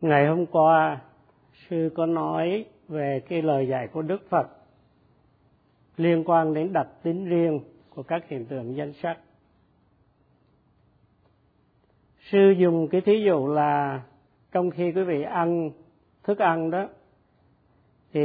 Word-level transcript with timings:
ngày 0.00 0.26
hôm 0.26 0.46
qua, 0.46 1.00
sư 1.68 1.90
có 1.94 2.06
nói 2.06 2.64
về 2.88 3.20
cái 3.28 3.42
lời 3.42 3.68
dạy 3.68 3.88
của 3.88 4.02
đức 4.02 4.28
phật 4.28 4.46
liên 5.96 6.24
quan 6.26 6.54
đến 6.54 6.72
đặc 6.72 6.88
tính 7.02 7.24
riêng 7.24 7.60
của 7.90 8.02
các 8.02 8.28
hiện 8.28 8.46
tượng 8.46 8.76
danh 8.76 8.92
sắc. 8.92 9.18
Sư 12.30 12.54
dùng 12.58 12.88
cái 12.88 13.00
thí 13.00 13.24
dụ 13.26 13.46
là 13.46 14.02
trong 14.52 14.70
khi 14.70 14.92
quý 14.92 15.02
vị 15.02 15.22
ăn 15.22 15.70
thức 16.22 16.38
ăn 16.38 16.70
đó, 16.70 16.88
thì 18.12 18.20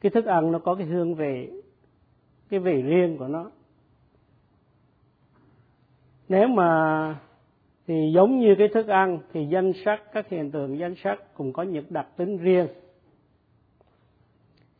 cái 0.00 0.10
thức 0.10 0.24
ăn 0.26 0.52
nó 0.52 0.58
có 0.58 0.74
cái 0.74 0.86
hương 0.86 1.14
vị, 1.14 1.50
cái 2.48 2.60
vị 2.60 2.82
riêng 2.82 3.18
của 3.18 3.28
nó. 3.28 3.50
Nếu 6.28 6.48
mà 6.48 7.20
thì 7.92 8.12
giống 8.14 8.38
như 8.38 8.54
cái 8.58 8.68
thức 8.68 8.88
ăn 8.88 9.18
thì 9.32 9.46
danh 9.46 9.72
sắc, 9.84 10.12
các 10.12 10.28
hiện 10.28 10.50
tượng 10.50 10.78
danh 10.78 10.94
sắc 11.04 11.34
cũng 11.34 11.52
có 11.52 11.62
những 11.62 11.84
đặc 11.90 12.06
tính 12.16 12.38
riêng. 12.38 12.66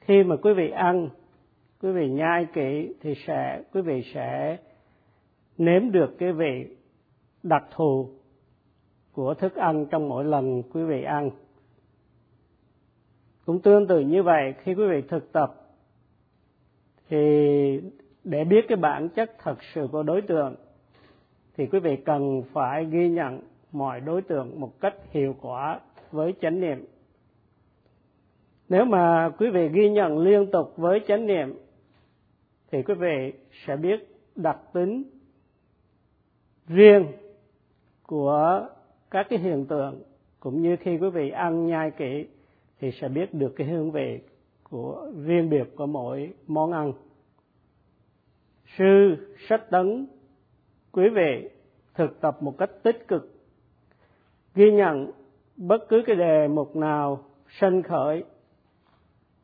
Khi 0.00 0.22
mà 0.22 0.36
quý 0.36 0.52
vị 0.52 0.70
ăn, 0.70 1.08
quý 1.82 1.92
vị 1.92 2.10
nhai 2.10 2.46
kỹ 2.54 2.94
thì 3.00 3.14
sẽ, 3.26 3.62
quý 3.72 3.80
vị 3.80 4.02
sẽ 4.14 4.58
nếm 5.58 5.90
được 5.90 6.18
cái 6.18 6.32
vị 6.32 6.76
đặc 7.42 7.64
thù 7.74 8.08
của 9.12 9.34
thức 9.34 9.54
ăn 9.54 9.86
trong 9.90 10.08
mỗi 10.08 10.24
lần 10.24 10.62
quý 10.62 10.82
vị 10.84 11.02
ăn. 11.02 11.30
Cũng 13.46 13.62
tương 13.62 13.86
tự 13.86 14.00
như 14.00 14.22
vậy, 14.22 14.54
khi 14.62 14.74
quý 14.74 14.84
vị 14.90 15.02
thực 15.08 15.32
tập 15.32 15.54
thì 17.08 17.16
để 18.24 18.44
biết 18.44 18.64
cái 18.68 18.76
bản 18.76 19.08
chất 19.08 19.30
thật 19.38 19.56
sự 19.74 19.88
của 19.92 20.02
đối 20.02 20.22
tượng 20.22 20.54
thì 21.56 21.66
quý 21.66 21.78
vị 21.78 21.96
cần 21.96 22.42
phải 22.52 22.84
ghi 22.84 23.08
nhận 23.08 23.40
mọi 23.72 24.00
đối 24.00 24.22
tượng 24.22 24.60
một 24.60 24.80
cách 24.80 24.94
hiệu 25.10 25.36
quả 25.40 25.80
với 26.10 26.34
chánh 26.40 26.60
niệm. 26.60 26.84
Nếu 28.68 28.84
mà 28.84 29.30
quý 29.38 29.50
vị 29.50 29.68
ghi 29.68 29.90
nhận 29.90 30.18
liên 30.18 30.50
tục 30.50 30.74
với 30.76 31.00
chánh 31.08 31.26
niệm, 31.26 31.58
thì 32.70 32.82
quý 32.82 32.94
vị 32.94 33.32
sẽ 33.66 33.76
biết 33.76 34.08
đặc 34.36 34.58
tính 34.72 35.02
riêng 36.66 37.06
của 38.06 38.68
các 39.10 39.26
cái 39.30 39.38
hiện 39.38 39.66
tượng. 39.66 40.02
Cũng 40.40 40.62
như 40.62 40.76
khi 40.80 40.98
quý 40.98 41.10
vị 41.10 41.30
ăn 41.30 41.66
nhai 41.66 41.90
kỹ, 41.90 42.26
thì 42.80 42.90
sẽ 43.00 43.08
biết 43.08 43.34
được 43.34 43.52
cái 43.56 43.66
hương 43.66 43.90
vị 43.90 44.20
của 44.70 45.10
riêng 45.26 45.50
biệt 45.50 45.76
của 45.76 45.86
mỗi 45.86 46.32
món 46.46 46.72
ăn. 46.72 46.92
Sư, 48.78 49.16
sách 49.48 49.70
tấn 49.70 50.06
quý 50.92 51.08
vị 51.08 51.48
thực 51.94 52.20
tập 52.20 52.36
một 52.42 52.58
cách 52.58 52.70
tích 52.82 53.08
cực. 53.08 53.34
Ghi 54.54 54.72
nhận 54.72 55.10
bất 55.56 55.88
cứ 55.88 56.02
cái 56.06 56.16
đề 56.16 56.48
mục 56.48 56.76
nào 56.76 57.24
sanh 57.48 57.82
khởi 57.82 58.24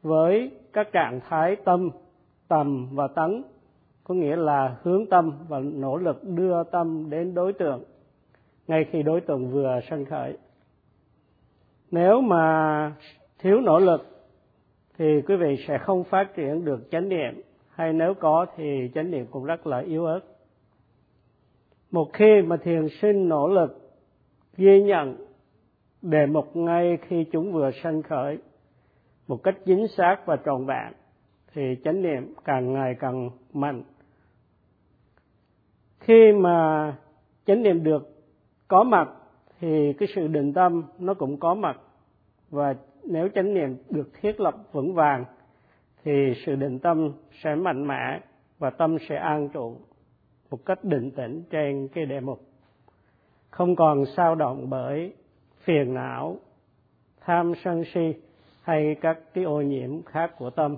với 0.03 0.51
các 0.73 0.93
trạng 0.93 1.21
thái 1.29 1.57
tâm, 1.57 1.91
tầm 2.49 2.89
và 2.93 3.09
tấn, 3.09 3.43
có 4.05 4.15
nghĩa 4.15 4.37
là 4.37 4.77
hướng 4.83 5.07
tâm 5.07 5.33
và 5.49 5.59
nỗ 5.59 5.97
lực 5.97 6.25
đưa 6.25 6.65
tâm 6.65 7.11
đến 7.11 7.35
đối 7.35 7.53
tượng 7.53 7.85
ngay 8.69 8.87
khi 8.91 9.03
đối 9.03 9.21
tượng 9.21 9.51
vừa 9.51 9.81
sanh 9.91 10.05
khởi. 10.05 10.37
Nếu 11.91 12.21
mà 12.21 12.93
thiếu 13.39 13.61
nỗ 13.61 13.79
lực 13.79 14.27
thì 14.99 15.23
quý 15.27 15.37
vị 15.37 15.65
sẽ 15.69 15.79
không 15.79 16.05
phát 16.05 16.35
triển 16.35 16.65
được 16.65 16.91
chánh 16.91 17.09
niệm, 17.09 17.43
hay 17.71 17.93
nếu 17.93 18.15
có 18.15 18.47
thì 18.57 18.91
chánh 18.95 19.11
niệm 19.11 19.27
cũng 19.31 19.45
rất 19.45 19.67
là 19.67 19.79
yếu 19.79 20.07
ớt 20.07 20.21
một 21.91 22.13
khi 22.13 22.43
mà 22.43 22.57
thiền 22.57 22.89
sinh 23.01 23.29
nỗ 23.29 23.49
lực 23.49 23.91
ghi 24.57 24.83
nhận 24.83 25.17
đề 26.03 26.27
mục 26.27 26.57
ngay 26.57 26.99
khi 27.09 27.25
chúng 27.33 27.53
vừa 27.53 27.71
sanh 27.83 28.03
khởi 28.03 28.39
một 29.29 29.43
cách 29.43 29.57
chính 29.65 29.89
xác 29.89 30.17
và 30.27 30.37
trọn 30.45 30.67
vẹn, 30.67 30.93
thì 31.53 31.77
chánh 31.85 32.03
niệm 32.03 32.35
càng 32.45 32.73
ngày 32.73 32.95
càng 33.01 33.31
mạnh. 33.53 33.83
Khi 36.01 36.33
mà 36.33 36.97
chánh 37.47 37.63
niệm 37.63 37.85
được 37.85 38.09
có 38.69 38.85
mặt, 38.85 39.09
thì 39.61 39.93
cái 39.93 40.09
sự 40.15 40.29
định 40.29 40.53
tâm 40.53 40.83
nó 40.99 41.15
cũng 41.15 41.41
có 41.41 41.55
mặt. 41.55 41.81
Và 42.51 42.75
nếu 43.05 43.29
chánh 43.35 43.55
niệm 43.55 43.77
được 43.91 44.11
thiết 44.21 44.41
lập 44.41 44.55
vững 44.73 44.95
vàng, 44.95 45.25
thì 46.05 46.13
sự 46.47 46.57
định 46.57 46.79
tâm 46.79 47.13
sẽ 47.43 47.55
mạnh 47.55 47.87
mẽ 47.87 48.21
và 48.59 48.71
tâm 48.71 48.97
sẽ 49.09 49.17
an 49.17 49.49
trụ 49.49 49.77
một 50.51 50.67
cách 50.67 50.85
định 50.85 51.11
tĩnh 51.11 51.43
trên 51.51 51.89
cái 51.89 52.07
đề 52.07 52.21
mục. 52.21 52.41
Không 53.51 53.77
còn 53.77 54.05
sao 54.17 54.35
động 54.35 54.71
bởi 54.71 55.13
phiền 55.65 55.95
não, 55.95 56.37
tham 57.21 57.53
sân 57.65 57.83
si 57.95 58.15
hay 58.63 58.97
các 59.01 59.19
cái 59.35 59.45
ô 59.45 59.61
nhiễm 59.61 60.03
khác 60.03 60.33
của 60.39 60.51
tâm. 60.51 60.77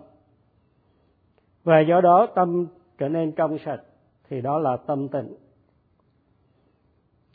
Và 1.64 1.80
do 1.80 2.00
đó 2.00 2.28
tâm 2.34 2.66
trở 2.98 3.08
nên 3.08 3.32
trong 3.32 3.58
sạch, 3.58 3.80
thì 4.28 4.40
đó 4.40 4.58
là 4.58 4.76
tâm 4.86 5.08
tịnh. 5.08 5.34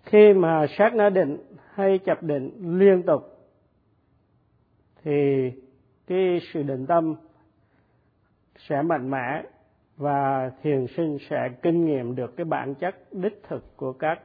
Khi 0.04 0.34
mà 0.34 0.66
sát 0.78 0.96
na 0.96 1.10
định 1.10 1.38
hay 1.74 1.98
chập 1.98 2.24
định 2.24 2.78
liên 2.80 3.04
tục, 3.04 3.24
thì 5.04 5.52
cái 6.08 6.40
sự 6.54 6.64
định 6.64 6.86
tâm 6.86 7.16
sẽ 8.58 8.82
mạnh 8.82 9.10
mẽ 9.10 9.44
và 9.98 10.52
thiền 10.62 10.88
sinh 10.88 11.18
sẽ 11.30 11.50
kinh 11.62 11.86
nghiệm 11.86 12.16
được 12.16 12.38
cái 12.38 12.46
bản 12.46 12.76
chất 12.76 12.96
đích 13.12 13.44
thực 13.48 13.78
của 13.78 13.94
các 13.94 14.22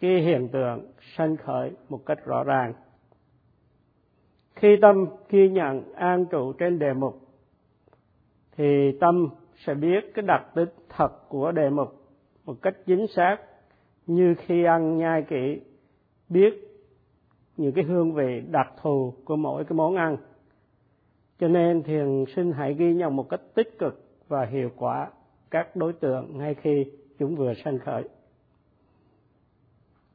cái 0.00 0.20
hiện 0.20 0.48
tượng 0.48 0.92
sanh 1.16 1.36
khởi 1.36 1.72
một 1.88 2.06
cách 2.06 2.24
rõ 2.24 2.44
ràng. 2.44 2.72
Khi 4.56 4.76
tâm 4.82 5.06
ghi 5.28 5.48
nhận 5.48 5.94
an 5.94 6.26
trụ 6.30 6.52
trên 6.52 6.78
đề 6.78 6.92
mục, 6.92 7.20
thì 8.56 8.92
tâm 9.00 9.28
sẽ 9.64 9.74
biết 9.74 10.14
cái 10.14 10.22
đặc 10.22 10.46
tính 10.54 10.68
thật 10.88 11.28
của 11.28 11.52
đề 11.52 11.70
mục 11.70 12.02
một 12.44 12.62
cách 12.62 12.74
chính 12.86 13.06
xác. 13.06 13.36
Như 14.06 14.34
khi 14.38 14.64
ăn 14.64 14.98
nhai 14.98 15.22
kỹ, 15.22 15.60
biết 16.28 16.54
những 17.56 17.72
cái 17.72 17.84
hương 17.84 18.14
vị 18.14 18.42
đặc 18.50 18.72
thù 18.82 19.14
của 19.24 19.36
mỗi 19.36 19.64
cái 19.64 19.76
món 19.76 19.96
ăn. 19.96 20.16
Cho 21.38 21.48
nên 21.48 21.82
thiền 21.82 22.24
sinh 22.36 22.52
hãy 22.52 22.74
ghi 22.74 22.94
nhận 22.94 23.16
một 23.16 23.28
cách 23.28 23.40
tích 23.54 23.78
cực 23.78 24.07
và 24.28 24.44
hiệu 24.44 24.70
quả 24.76 25.10
các 25.50 25.76
đối 25.76 25.92
tượng 25.92 26.38
ngay 26.38 26.54
khi 26.54 26.86
chúng 27.18 27.36
vừa 27.36 27.54
sanh 27.54 27.78
khởi. 27.78 28.04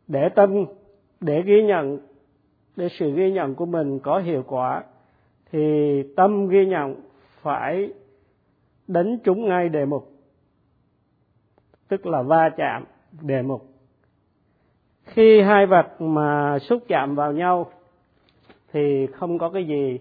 Để 0.07 0.29
tâm, 0.35 0.66
để 1.19 1.41
ghi 1.46 1.63
nhận, 1.63 2.00
để 2.75 2.88
sự 3.00 3.13
ghi 3.16 3.31
nhận 3.31 3.56
của 3.56 3.66
mình 3.66 4.00
có 4.00 4.19
hiệu 4.19 4.44
quả, 4.47 4.84
thì 5.51 5.59
tâm 6.16 6.47
ghi 6.47 6.66
nhận 6.66 6.96
phải 7.41 7.94
đánh 8.88 9.18
trúng 9.24 9.47
ngay 9.47 9.69
đề 9.69 9.85
mục, 9.85 10.12
tức 11.88 12.06
là 12.06 12.22
va 12.22 12.50
chạm 12.57 12.85
đề 13.22 13.41
mục. 13.41 13.69
Khi 15.03 15.41
hai 15.41 15.66
vật 15.66 16.01
mà 16.01 16.59
xúc 16.59 16.84
chạm 16.88 17.16
vào 17.16 17.31
nhau 17.31 17.72
thì 18.72 19.07
không 19.07 19.38
có 19.38 19.50
cái 19.50 19.68
gì 19.68 20.00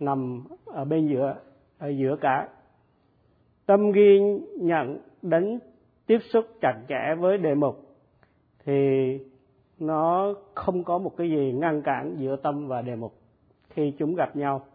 nằm 0.00 0.44
ở 0.64 0.84
bên 0.84 1.08
giữa, 1.08 1.36
ở 1.78 1.88
giữa 1.88 2.16
cả 2.20 2.48
tâm 3.66 3.92
ghi 3.92 4.20
nhận 4.60 4.98
đến 5.22 5.58
tiếp 6.06 6.18
xúc 6.32 6.44
chặt 6.60 6.74
chẽ 6.88 7.14
với 7.18 7.38
đề 7.38 7.54
mục 7.54 7.86
thì 8.64 9.18
nó 9.78 10.34
không 10.54 10.84
có 10.84 10.98
một 10.98 11.16
cái 11.16 11.30
gì 11.30 11.52
ngăn 11.52 11.82
cản 11.82 12.16
giữa 12.18 12.36
tâm 12.36 12.68
và 12.68 12.82
đề 12.82 12.96
mục 12.96 13.12
khi 13.70 13.92
chúng 13.98 14.14
gặp 14.14 14.36
nhau. 14.36 14.66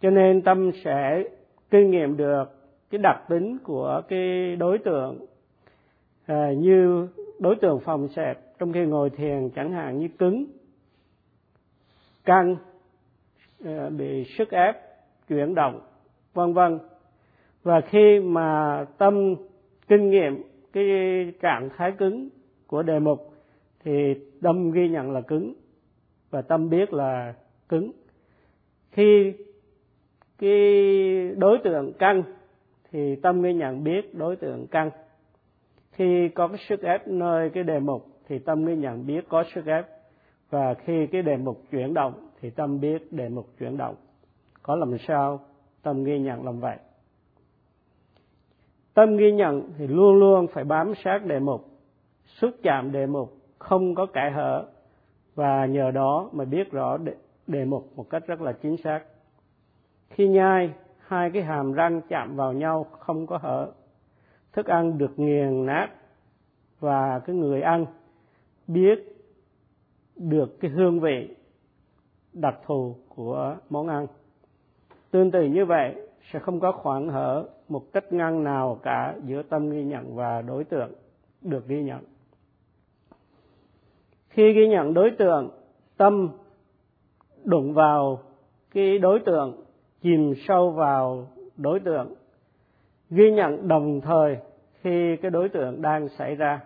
Cho 0.00 0.10
nên 0.10 0.42
tâm 0.42 0.70
sẽ 0.84 1.24
kinh 1.70 1.90
nghiệm 1.90 2.16
được 2.16 2.44
cái 2.90 2.98
đặc 2.98 3.22
tính 3.28 3.58
của 3.64 4.02
cái 4.08 4.56
đối 4.56 4.78
tượng 4.78 5.26
à, 6.26 6.52
như 6.56 7.08
đối 7.38 7.56
tượng 7.56 7.80
phòng 7.80 8.08
xẹp 8.08 8.58
trong 8.58 8.72
khi 8.72 8.80
ngồi 8.80 9.10
thiền 9.10 9.50
chẳng 9.50 9.72
hạn 9.72 9.98
như 9.98 10.08
cứng 10.18 10.44
căng 12.24 12.56
à, 13.64 13.88
bị 13.98 14.24
sức 14.38 14.50
ép 14.50 14.76
chuyển 15.28 15.54
động 15.54 15.80
vân 16.34 16.52
vân 16.52 16.78
và 17.62 17.80
khi 17.80 18.20
mà 18.20 18.84
tâm 18.98 19.34
kinh 19.88 20.10
nghiệm 20.10 20.42
cái 20.72 20.84
trạng 21.40 21.68
thái 21.76 21.92
cứng 21.98 22.28
của 22.66 22.82
đề 22.82 22.98
mục, 22.98 23.32
thì 23.84 24.14
tâm 24.42 24.70
ghi 24.70 24.88
nhận 24.88 25.10
là 25.10 25.20
cứng 25.20 25.54
và 26.30 26.42
tâm 26.42 26.70
biết 26.70 26.92
là 26.92 27.34
cứng. 27.68 27.92
Khi 28.90 29.32
cái 30.38 30.50
đối 31.36 31.58
tượng 31.64 31.92
căng, 31.92 32.22
thì 32.92 33.16
tâm 33.16 33.42
ghi 33.42 33.54
nhận 33.54 33.84
biết 33.84 34.14
đối 34.14 34.36
tượng 34.36 34.66
căng. 34.66 34.90
Khi 35.92 36.28
có 36.28 36.48
cái 36.48 36.58
sức 36.68 36.82
ép 36.82 37.08
nơi 37.08 37.50
cái 37.50 37.64
đề 37.64 37.78
mục, 37.78 38.06
thì 38.28 38.38
tâm 38.38 38.64
ghi 38.64 38.76
nhận 38.76 39.06
biết 39.06 39.24
có 39.28 39.44
sức 39.54 39.66
ép. 39.66 39.86
Và 40.50 40.74
khi 40.74 41.06
cái 41.06 41.22
đề 41.22 41.36
mục 41.36 41.62
chuyển 41.70 41.94
động, 41.94 42.28
thì 42.40 42.50
tâm 42.50 42.80
biết 42.80 43.12
đề 43.12 43.28
mục 43.28 43.46
chuyển 43.58 43.76
động. 43.76 43.94
Có 44.62 44.76
làm 44.76 44.98
sao, 45.08 45.40
tâm 45.82 46.04
ghi 46.04 46.18
nhận 46.18 46.44
làm 46.44 46.60
vậy 46.60 46.76
tâm 48.94 49.16
ghi 49.16 49.32
nhận 49.32 49.72
thì 49.78 49.86
luôn 49.86 50.18
luôn 50.18 50.46
phải 50.46 50.64
bám 50.64 50.94
sát 51.04 51.26
đề 51.26 51.38
mục. 51.38 51.68
Xúc 52.26 52.50
chạm 52.62 52.92
đề 52.92 53.06
mục 53.06 53.36
không 53.58 53.94
có 53.94 54.06
kẻ 54.06 54.30
hở. 54.34 54.66
Và 55.34 55.66
nhờ 55.66 55.90
đó 55.90 56.30
mà 56.32 56.44
biết 56.44 56.72
rõ 56.72 56.96
đề, 56.96 57.14
đề 57.46 57.64
mục 57.64 57.92
một 57.96 58.10
cách 58.10 58.26
rất 58.26 58.40
là 58.40 58.52
chính 58.52 58.76
xác. 58.76 59.00
Khi 60.10 60.28
nhai 60.28 60.72
hai 60.98 61.30
cái 61.30 61.42
hàm 61.42 61.72
răng 61.72 62.00
chạm 62.08 62.36
vào 62.36 62.52
nhau 62.52 62.86
không 62.98 63.26
có 63.26 63.38
hở. 63.38 63.72
Thức 64.52 64.66
ăn 64.66 64.98
được 64.98 65.18
nghiền 65.18 65.66
nát 65.66 65.88
và 66.80 67.18
cái 67.18 67.36
người 67.36 67.62
ăn 67.62 67.86
biết 68.66 68.98
được 70.16 70.60
cái 70.60 70.70
hương 70.70 71.00
vị 71.00 71.36
đặc 72.32 72.54
thù 72.66 72.96
của 73.08 73.56
món 73.70 73.88
ăn. 73.88 74.06
Tương 75.10 75.30
tự 75.30 75.44
như 75.44 75.64
vậy 75.64 75.94
sẽ 76.30 76.38
không 76.38 76.60
có 76.60 76.72
khoảng 76.72 77.08
hở 77.08 77.48
một 77.68 77.92
cách 77.92 78.12
ngăn 78.12 78.44
nào 78.44 78.78
cả 78.82 79.14
giữa 79.24 79.42
tâm 79.42 79.70
ghi 79.70 79.84
nhận 79.84 80.14
và 80.16 80.42
đối 80.42 80.64
tượng 80.64 80.92
được 81.42 81.68
ghi 81.68 81.82
nhận. 81.82 82.04
Khi 84.28 84.52
ghi 84.52 84.68
nhận 84.68 84.94
đối 84.94 85.10
tượng, 85.10 85.50
tâm 85.96 86.28
đụng 87.44 87.74
vào 87.74 88.18
cái 88.70 88.98
đối 88.98 89.20
tượng, 89.20 89.62
chìm 90.02 90.34
sâu 90.48 90.70
vào 90.70 91.28
đối 91.56 91.80
tượng, 91.80 92.14
ghi 93.10 93.30
nhận 93.30 93.68
đồng 93.68 94.00
thời 94.00 94.36
khi 94.80 95.16
cái 95.16 95.30
đối 95.30 95.48
tượng 95.48 95.82
đang 95.82 96.08
xảy 96.08 96.34
ra. 96.34 96.60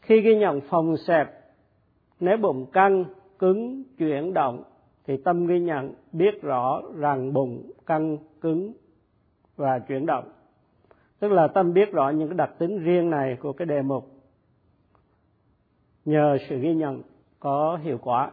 Khi 0.00 0.20
ghi 0.20 0.36
nhận 0.36 0.60
phòng 0.60 0.96
xẹp 0.96 1.28
nếu 2.20 2.36
bụng 2.36 2.66
căng, 2.72 3.04
cứng, 3.38 3.82
chuyển 3.98 4.34
động 4.34 4.62
thì 5.06 5.16
tâm 5.16 5.46
ghi 5.46 5.60
nhận, 5.60 5.94
biết 6.12 6.42
rõ 6.42 6.82
rằng 6.96 7.32
bụng, 7.32 7.70
căng, 7.86 8.18
cứng 8.40 8.72
và 9.56 9.78
chuyển 9.78 10.06
động. 10.06 10.32
Tức 11.18 11.32
là 11.32 11.48
tâm 11.48 11.72
biết 11.72 11.92
rõ 11.92 12.10
những 12.10 12.28
cái 12.28 12.36
đặc 12.36 12.50
tính 12.58 12.78
riêng 12.78 13.10
này 13.10 13.36
của 13.40 13.52
cái 13.52 13.66
đề 13.66 13.82
mục. 13.82 14.10
Nhờ 16.04 16.38
sự 16.48 16.58
ghi 16.58 16.74
nhận 16.74 17.02
có 17.40 17.78
hiệu 17.82 17.98
quả. 18.02 18.30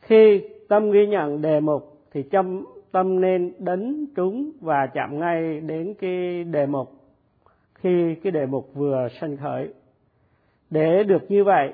Khi 0.00 0.48
tâm 0.68 0.90
ghi 0.90 1.06
nhận 1.06 1.42
đề 1.42 1.60
mục, 1.60 2.06
thì 2.10 2.22
tâm 2.22 2.64
tâm 2.92 3.20
nên 3.20 3.52
đánh 3.58 4.06
trúng 4.16 4.52
và 4.60 4.86
chạm 4.86 5.18
ngay 5.18 5.60
đến 5.60 5.94
cái 5.98 6.44
đề 6.44 6.66
mục. 6.66 6.92
Khi 7.74 8.14
cái 8.14 8.30
đề 8.30 8.46
mục 8.46 8.70
vừa 8.74 9.08
sanh 9.20 9.36
khởi. 9.36 9.74
Để 10.70 11.02
được 11.02 11.30
như 11.30 11.44
vậy 11.44 11.72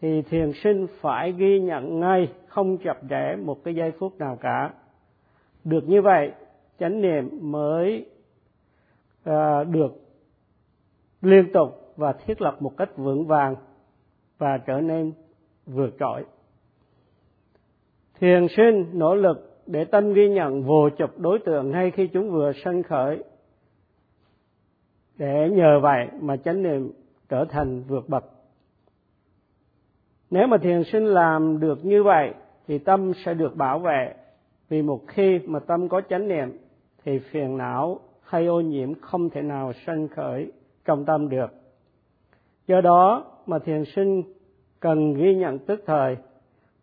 thì 0.00 0.22
thiền 0.22 0.52
sinh 0.52 0.86
phải 1.00 1.32
ghi 1.32 1.60
nhận 1.60 2.00
ngay 2.00 2.32
không 2.46 2.78
chập 2.78 2.98
trễ 3.10 3.36
một 3.36 3.64
cái 3.64 3.74
giây 3.74 3.92
phút 3.98 4.18
nào 4.18 4.38
cả. 4.40 4.72
Được 5.64 5.88
như 5.88 6.02
vậy 6.02 6.32
chánh 6.78 7.00
niệm 7.00 7.38
mới 7.40 8.06
uh, 9.30 9.68
được 9.68 9.92
liên 11.22 11.52
tục 11.52 11.92
và 11.96 12.12
thiết 12.12 12.40
lập 12.40 12.56
một 12.60 12.76
cách 12.76 12.96
vững 12.96 13.26
vàng 13.26 13.56
và 14.38 14.58
trở 14.58 14.80
nên 14.80 15.12
vượt 15.66 15.94
trội. 16.00 16.24
Thiền 18.20 18.46
sinh 18.56 18.86
nỗ 18.92 19.14
lực 19.14 19.62
để 19.66 19.84
tâm 19.84 20.12
ghi 20.12 20.28
nhận 20.28 20.62
vô 20.62 20.88
chụp 20.98 21.10
đối 21.18 21.38
tượng 21.38 21.70
ngay 21.70 21.90
khi 21.90 22.06
chúng 22.06 22.30
vừa 22.30 22.52
sanh 22.64 22.82
khởi. 22.82 23.24
Để 25.16 25.50
nhờ 25.52 25.80
vậy 25.82 26.08
mà 26.20 26.36
chánh 26.36 26.62
niệm 26.62 26.92
trở 27.28 27.44
thành 27.44 27.82
vượt 27.82 28.08
bậc 28.08 28.35
nếu 30.30 30.46
mà 30.46 30.58
thiền 30.58 30.84
sinh 30.84 31.04
làm 31.04 31.60
được 31.60 31.84
như 31.84 32.02
vậy, 32.02 32.34
thì 32.66 32.78
tâm 32.78 33.12
sẽ 33.24 33.34
được 33.34 33.56
bảo 33.56 33.78
vệ. 33.78 34.14
Vì 34.68 34.82
một 34.82 35.00
khi 35.06 35.40
mà 35.46 35.58
tâm 35.58 35.88
có 35.88 36.00
chánh 36.00 36.28
niệm, 36.28 36.58
thì 37.04 37.18
phiền 37.18 37.56
não 37.56 38.00
hay 38.22 38.46
ô 38.46 38.60
nhiễm 38.60 38.94
không 38.94 39.30
thể 39.30 39.42
nào 39.42 39.72
sanh 39.86 40.08
khởi 40.08 40.52
trong 40.84 41.04
tâm 41.04 41.28
được. 41.28 41.50
Do 42.66 42.80
đó 42.80 43.24
mà 43.46 43.58
thiền 43.58 43.84
sinh 43.84 44.22
cần 44.80 45.14
ghi 45.14 45.34
nhận 45.34 45.58
tức 45.58 45.82
thời 45.86 46.16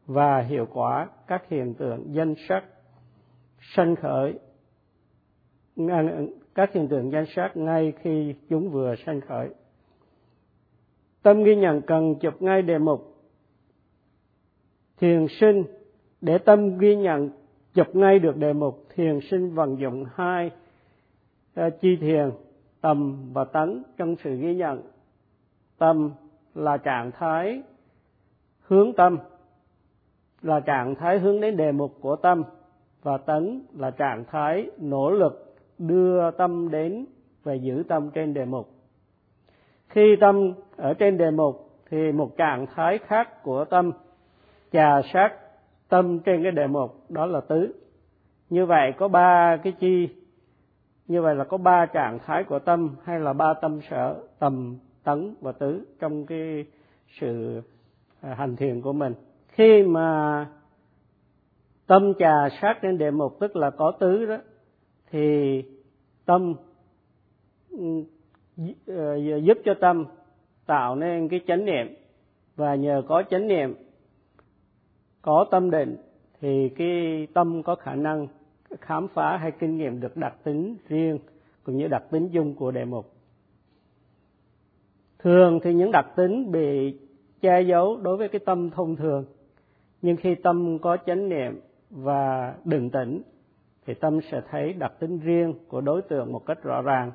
và 0.05 0.39
hiệu 0.39 0.67
quả 0.73 1.07
các 1.27 1.49
hiện 1.49 1.73
tượng 1.73 2.15
danh 2.15 2.35
sắc 2.47 2.63
sanh 3.75 3.95
khởi 3.95 4.39
các 6.55 6.73
hiện 6.73 6.87
tượng 6.87 7.11
danh 7.11 7.25
sắc 7.35 7.57
ngay 7.57 7.93
khi 8.01 8.35
chúng 8.49 8.69
vừa 8.69 8.95
sanh 9.05 9.21
khởi. 9.21 9.49
Tâm 11.21 11.43
ghi 11.43 11.55
nhận 11.55 11.81
cần 11.81 12.15
chụp 12.15 12.41
ngay 12.41 12.61
đề 12.61 12.77
mục 12.77 13.12
thiền 15.03 15.27
sinh, 15.39 15.63
để 16.21 16.37
tâm 16.37 16.77
ghi 16.77 16.95
nhận, 16.95 17.29
chụp 17.73 17.95
ngay 17.95 18.19
được 18.19 18.37
đề 18.37 18.53
mục 18.53 18.85
thiền 18.95 19.19
sinh 19.21 19.53
vận 19.53 19.79
dụng 19.79 20.05
hai 20.15 20.51
ờ, 21.55 21.69
chi 21.69 21.95
thiền 21.95 22.31
tâm 22.81 23.17
và 23.33 23.43
tấn 23.43 23.83
trong 23.97 24.15
sự 24.23 24.35
ghi 24.35 24.55
nhận. 24.55 24.81
Tâm 25.77 26.11
là 26.55 26.77
trạng 26.77 27.11
thái 27.11 27.61
hướng 28.61 28.93
tâm, 28.93 29.17
là 30.41 30.59
trạng 30.59 30.95
thái 30.95 31.19
hướng 31.19 31.41
đến 31.41 31.57
đề 31.57 31.71
mục 31.71 31.97
của 32.01 32.15
tâm, 32.15 32.43
và 33.01 33.17
tấn 33.17 33.61
là 33.77 33.91
trạng 33.91 34.23
thái 34.31 34.69
nỗ 34.77 35.11
lực 35.11 35.55
đưa 35.77 36.31
tâm 36.31 36.71
đến 36.71 37.05
và 37.43 37.53
giữ 37.53 37.83
tâm 37.87 38.09
trên 38.13 38.33
đề 38.33 38.45
mục. 38.45 38.69
Khi 39.87 40.15
tâm 40.19 40.53
ở 40.75 40.93
trên 40.93 41.17
đề 41.17 41.31
mục, 41.31 41.69
thì 41.89 42.11
một 42.11 42.37
trạng 42.37 42.65
thái 42.75 42.97
khác 42.97 43.43
của 43.43 43.65
tâm 43.65 43.91
trà 44.73 45.01
sát 45.13 45.29
tâm 45.89 46.19
trên 46.19 46.43
cái 46.43 46.51
đề 46.51 46.67
mục, 46.67 47.05
đó 47.09 47.25
là 47.25 47.41
tứ. 47.41 47.73
Như 48.49 48.65
vậy 48.65 48.93
có 48.97 49.07
ba 49.07 49.57
cái 49.63 49.73
chi? 49.79 50.09
Như 51.07 51.21
vậy 51.21 51.35
là 51.35 51.43
có 51.43 51.57
ba 51.57 51.85
trạng 51.85 52.19
thái 52.19 52.43
của 52.43 52.59
tâm 52.59 52.95
hay 53.03 53.19
là 53.19 53.33
ba 53.33 53.53
tâm 53.53 53.79
sở, 53.89 54.15
tầm, 54.39 54.77
tấn 55.03 55.35
và 55.41 55.51
tứ 55.51 55.85
trong 55.99 56.25
cái 56.25 56.65
sự 57.19 57.61
à, 58.21 58.33
hành 58.33 58.55
thiền 58.55 58.81
của 58.81 58.93
mình? 58.93 59.13
Khi 59.47 59.83
mà 59.83 60.47
tâm 61.87 62.13
trà 62.19 62.49
sát 62.61 62.79
trên 62.81 62.97
đề 62.97 63.11
mục, 63.11 63.39
tức 63.39 63.55
là 63.55 63.69
có 63.69 63.91
tứ 63.99 64.25
đó, 64.25 64.37
thì 65.11 65.63
tâm 66.25 66.53
ờ, 68.87 69.15
giúp 69.43 69.57
cho 69.65 69.73
tâm 69.81 70.05
tạo 70.65 70.95
nên 70.95 71.29
cái 71.29 71.41
chánh 71.47 71.65
niệm. 71.65 71.95
Và 72.55 72.75
nhờ 72.75 73.01
có 73.07 73.23
chánh 73.29 73.47
niệm 73.47 73.75
có 75.23 75.45
tâm 75.51 75.71
định 75.71 75.97
thì 76.41 76.69
cái 76.69 77.27
tâm 77.33 77.63
có 77.63 77.75
khả 77.75 77.95
năng 77.95 78.27
khám 78.81 79.07
phá 79.07 79.37
hay 79.37 79.51
kinh 79.51 79.77
nghiệm 79.77 79.99
được 79.99 80.17
đặc 80.17 80.35
tính 80.43 80.77
riêng 80.87 81.19
cũng 81.63 81.77
như 81.77 81.87
đặc 81.87 82.03
tính 82.11 82.29
chung 82.33 82.55
của 82.55 82.71
đề 82.71 82.85
mục. 82.85 83.11
Thường 85.19 85.59
thì 85.63 85.73
những 85.73 85.91
đặc 85.91 86.05
tính 86.15 86.51
bị 86.51 86.97
che 87.41 87.61
giấu 87.61 87.97
đối 87.97 88.17
với 88.17 88.29
cái 88.29 88.39
tâm 88.45 88.69
thông 88.69 88.95
thường, 88.95 89.25
nhưng 90.01 90.17
khi 90.17 90.35
tâm 90.35 90.79
có 90.79 90.97
chánh 91.05 91.29
niệm 91.29 91.59
và 91.89 92.55
định 92.65 92.89
tĩnh 92.89 93.21
thì 93.85 93.93
tâm 93.93 94.19
sẽ 94.31 94.41
thấy 94.49 94.73
đặc 94.73 94.93
tính 94.99 95.19
riêng 95.19 95.53
của 95.67 95.81
đối 95.81 96.01
tượng 96.01 96.31
một 96.31 96.45
cách 96.45 96.63
rõ 96.63 96.81
ràng. 96.81 97.11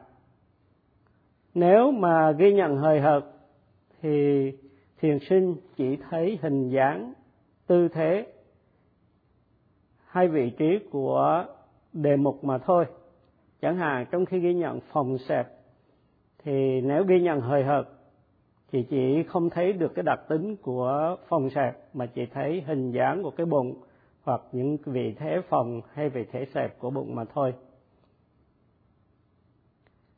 Nếu 1.55 1.91
mà 1.91 2.31
ghi 2.33 2.53
nhận 2.53 2.77
hời 2.77 3.00
hợt 3.00 3.25
thì 4.03 4.53
thiền 5.00 5.19
sinh 5.19 5.57
chỉ 5.77 5.97
thấy 6.11 6.38
hình 6.43 6.69
dáng 6.69 7.12
tư 7.69 7.89
thế 7.89 8.27
hay 10.07 10.29
vị 10.29 10.51
trí 10.51 10.79
của 10.91 11.45
đề 11.93 12.17
mục 12.17 12.45
mà 12.45 12.59
thôi. 12.59 12.85
Chẳng 13.61 13.77
hạn, 13.77 14.07
trong 14.11 14.27
khi 14.27 14.39
ghi 14.39 14.55
nhận 14.55 14.81
phòng 14.81 15.19
xẹp, 15.19 15.47
thì 16.45 16.81
nếu 16.81 17.05
ghi 17.05 17.21
nhận 17.21 17.41
hời 17.41 17.65
hợt, 17.65 17.85
thì 18.73 18.83
chỉ 18.91 19.23
không 19.23 19.51
thấy 19.51 19.73
được 19.73 19.93
cái 19.95 20.03
đặc 20.03 20.21
tính 20.29 20.57
của 20.57 21.17
phòng 21.29 21.51
xẹp, 21.51 21.95
mà 21.95 22.07
chỉ 22.07 22.27
thấy 22.27 22.63
hình 22.67 22.91
dáng 22.91 23.23
của 23.23 23.31
cái 23.31 23.47
bụng 23.47 23.83
hoặc 24.23 24.41
những 24.53 24.77
vị 24.85 25.15
thế 25.19 25.41
phòng 25.49 25.81
hay 25.93 26.09
vị 26.09 26.25
thế 26.33 26.47
xẹp 26.55 26.79
của 26.79 26.91
bụng 26.91 27.15
mà 27.15 27.25
thôi. 27.25 27.55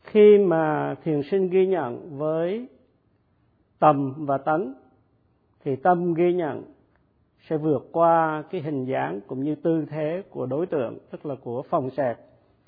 Khi 0.03 0.39
mà 0.39 0.95
thiền 1.05 1.23
sinh 1.31 1.51
ghi 1.51 1.67
nhận 1.67 2.19
với 2.19 2.69
tầm 3.79 4.27
và 4.27 4.39
tấn 4.39 4.75
thì 5.65 5.77
tâm 5.77 6.15
ghi 6.15 6.33
nhận 6.33 6.65
sẽ 7.49 7.57
vượt 7.57 7.89
qua 7.93 8.45
cái 8.51 8.61
hình 8.61 8.85
dáng 8.85 9.21
cũng 9.27 9.43
như 9.43 9.55
tư 9.55 9.85
thế 9.91 10.23
của 10.31 10.47
đối 10.47 10.67
tượng, 10.67 10.99
tức 11.11 11.27
là 11.27 11.35
của 11.43 11.63
phòng 11.63 11.91
sạc, 11.91 12.19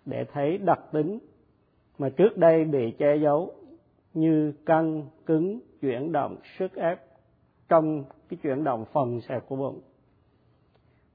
để 0.04 0.24
thấy 0.32 0.58
đặc 0.58 0.80
tính 0.92 1.18
mà 1.98 2.08
trước 2.08 2.36
đây 2.36 2.64
bị 2.64 2.90
che 2.98 3.16
giấu 3.16 3.54
như 4.14 4.52
căng, 4.66 5.06
cứng, 5.26 5.60
chuyển 5.80 6.12
động, 6.12 6.36
sức 6.58 6.74
ép 6.74 6.98
trong 7.68 8.04
cái 8.28 8.38
chuyển 8.42 8.64
động 8.64 8.84
phòng 8.92 9.20
sạc 9.20 9.44
của 9.48 9.56
bụng. 9.56 9.80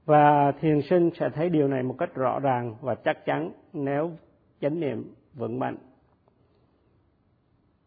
Và 0.04 0.52
thiền 0.60 0.80
sinh 0.90 1.10
sẽ 1.20 1.28
thấy 1.34 1.48
điều 1.48 1.68
này 1.68 1.82
một 1.82 1.94
cách 1.98 2.14
rõ 2.14 2.38
ràng 2.40 2.74
và 2.80 2.94
chắc 2.94 3.24
chắn 3.24 3.52
nếu 3.72 4.10
chánh 4.60 4.80
niệm 4.80 5.14
vững 5.34 5.58
mạnh. 5.58 5.76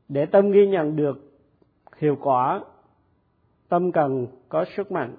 Để 0.10 0.26
tâm 0.26 0.52
ghi 0.52 0.68
nhận 0.68 0.96
được 0.96 1.32
hiệu 1.98 2.18
quả, 2.22 2.62
tâm 3.70 3.92
cần 3.92 4.28
có 4.50 4.66
sức 4.76 4.92
mạnh 4.92 5.16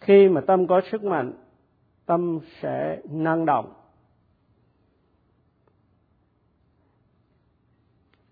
khi 0.00 0.28
mà 0.28 0.40
tâm 0.40 0.66
có 0.66 0.80
sức 0.90 1.04
mạnh, 1.04 1.32
tâm 2.06 2.40
sẽ 2.60 3.00
năng 3.10 3.46
động. 3.46 3.72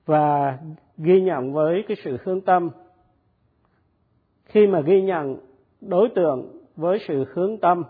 Và 0.06 0.58
ghi 0.98 1.20
nhận 1.20 1.52
với 1.52 1.84
cái 1.88 1.96
sự 2.04 2.16
hướng 2.24 2.40
tâm. 2.40 2.70
Khi 4.44 4.66
mà 4.66 4.80
ghi 4.80 5.02
nhận 5.02 5.36
đối 5.80 6.08
tượng 6.08 6.62
với 6.76 6.98
sự 7.08 7.24
hướng 7.34 7.58
tâm, 7.58 7.82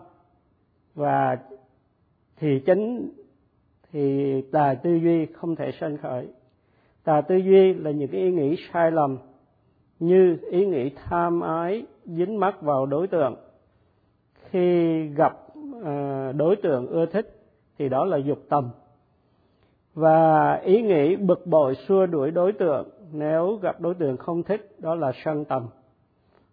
và 0.95 1.39
thì 2.37 2.61
chính, 2.67 3.13
thì 3.93 4.33
tà 4.53 4.75
tư 4.75 4.95
duy 4.95 5.27
không 5.27 5.57
thể 5.57 5.71
sanh 5.81 5.97
khởi. 5.97 6.29
Tà 7.05 7.21
tư 7.21 7.37
duy 7.37 7.75
là 7.75 7.91
những 7.91 8.09
cái 8.09 8.21
ý 8.21 8.31
nghĩ 8.31 8.57
sai 8.73 8.91
lầm, 8.91 9.19
như 9.99 10.39
ý 10.51 10.67
nghĩ 10.67 10.91
tham 10.91 11.41
ái, 11.41 11.87
dính 12.05 12.41
mắc 12.41 12.63
vào 12.63 12.87
đối 12.87 13.09
tượng 13.09 13.37
khi 14.51 14.99
gặp 15.09 15.37
ờ, 15.85 16.33
đối 16.33 16.57
tượng 16.57 16.87
ưa 16.87 17.07
thích 17.07 17.39
thì 17.79 17.89
đó 17.89 18.05
là 18.05 18.17
dục 18.17 18.39
tâm. 18.49 18.71
Và 19.95 20.55
ý 20.55 20.83
nghĩ 20.83 21.17
bực 21.17 21.47
bội 21.47 21.75
xua 21.75 22.07
đuổi 22.07 22.31
đối 22.31 22.53
tượng 22.53 22.89
nếu 23.13 23.59
gặp 23.63 23.81
đối 23.81 23.95
tượng 23.95 24.17
không 24.17 24.43
thích 24.43 24.77
đó 24.79 24.95
là 24.95 25.13
sân 25.25 25.45
tâm 25.45 25.67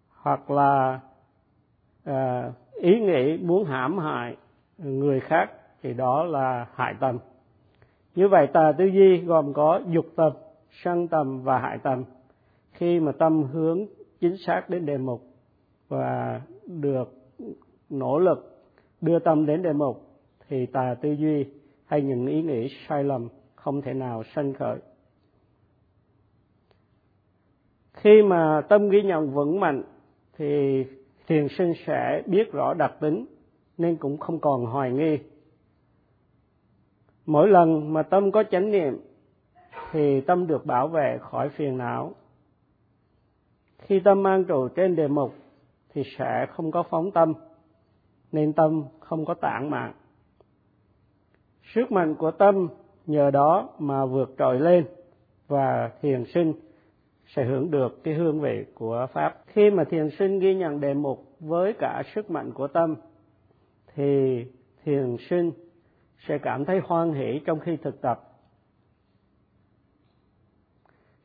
hoặc 0.09 0.51
là 0.51 0.99
à, 2.03 2.51
ý 2.73 2.99
nghĩ 2.99 3.37
muốn 3.37 3.65
hãm 3.65 3.97
hại 3.97 4.35
người 4.77 5.19
khác 5.19 5.51
thì 5.83 5.93
đó 5.93 6.23
là 6.23 6.67
hại 6.75 6.95
tâm. 6.99 7.17
Như 8.15 8.27
vậy 8.27 8.47
tà 8.53 8.71
tư 8.77 8.85
duy 8.85 9.17
gồm 9.17 9.53
có 9.53 9.81
dục 9.87 10.05
tâm 10.15 10.33
sân 10.83 11.07
tâm 11.07 11.41
và 11.43 11.59
hại 11.59 11.77
tâm. 11.83 12.03
Khi 12.71 12.99
mà 12.99 13.11
tâm 13.11 13.43
hướng 13.43 13.85
chính 14.21 14.37
xác 14.37 14.69
đến 14.69 14.85
đề 14.85 14.97
mục 14.97 15.21
và 15.89 16.41
được 16.65 17.13
nỗ 17.89 18.19
lực 18.19 18.67
đưa 19.01 19.19
tâm 19.19 19.45
đến 19.45 19.61
đề 19.61 19.73
mục, 19.73 20.01
thì 20.49 20.65
tà 20.65 20.95
tư 21.01 21.11
duy 21.11 21.45
hay 21.85 22.01
những 22.01 22.27
ý 22.27 22.41
nghĩ 22.41 22.69
sai 22.87 23.03
lầm 23.03 23.27
không 23.55 23.81
thể 23.81 23.93
nào 23.93 24.23
sanh 24.35 24.53
khởi. 24.53 24.77
Khi 27.93 28.21
mà 28.21 28.61
tâm 28.69 28.89
ghi 28.89 29.03
nhận 29.03 29.31
vững 29.31 29.59
mạnh, 29.59 29.83
thì 30.37 30.83
thiền 31.27 31.47
sinh 31.57 31.73
sẽ 31.85 32.21
biết 32.25 32.51
rõ 32.51 32.73
đặc 32.73 32.93
tính 32.99 33.25
nên 33.77 33.95
cũng 33.95 34.17
không 34.17 34.39
còn 34.39 34.65
hoài 34.65 34.91
nghi. 34.91 35.17
Mỗi 37.25 37.47
lần 37.47 37.93
mà 37.93 38.03
tâm 38.03 38.31
có 38.31 38.43
chánh 38.43 38.71
niệm, 38.71 38.97
thì 39.91 40.21
tâm 40.21 40.47
được 40.47 40.65
bảo 40.65 40.87
vệ 40.87 41.17
khỏi 41.21 41.49
phiền 41.49 41.77
não. 41.77 42.13
Khi 43.77 43.99
tâm 43.99 44.23
mang 44.23 44.43
trụ 44.43 44.67
trên 44.67 44.95
đề 44.95 45.07
mục, 45.07 45.33
thì 45.93 46.03
sẽ 46.17 46.45
không 46.49 46.71
có 46.71 46.83
phóng 46.83 47.11
tâm 47.11 47.33
nên 48.31 48.53
tâm 48.53 48.83
không 48.99 49.25
có 49.25 49.33
tản 49.33 49.69
mạng 49.69 49.93
sức 51.75 51.91
mạnh 51.91 52.15
của 52.15 52.31
tâm 52.31 52.67
nhờ 53.05 53.31
đó 53.31 53.69
mà 53.79 54.05
vượt 54.05 54.35
trội 54.37 54.59
lên 54.59 54.85
và 55.47 55.91
thiền 56.01 56.23
sinh 56.25 56.53
sẽ 57.25 57.45
hưởng 57.45 57.71
được 57.71 58.03
cái 58.03 58.13
hương 58.13 58.41
vị 58.41 58.65
của 58.73 59.07
pháp. 59.13 59.43
Khi 59.47 59.69
mà 59.69 59.83
thiền 59.83 60.09
sinh 60.19 60.39
ghi 60.39 60.55
nhận 60.55 60.79
đề 60.79 60.93
mục 60.93 61.35
với 61.39 61.73
cả 61.79 62.03
sức 62.15 62.31
mạnh 62.31 62.51
của 62.51 62.67
tâm, 62.67 62.95
thì 63.95 64.45
thiền 64.83 65.17
sinh 65.29 65.51
sẽ 66.27 66.37
cảm 66.37 66.65
thấy 66.65 66.79
hoan 66.83 67.13
hỷ 67.13 67.41
trong 67.45 67.59
khi 67.59 67.77
thực 67.77 68.01
tập. 68.01 68.21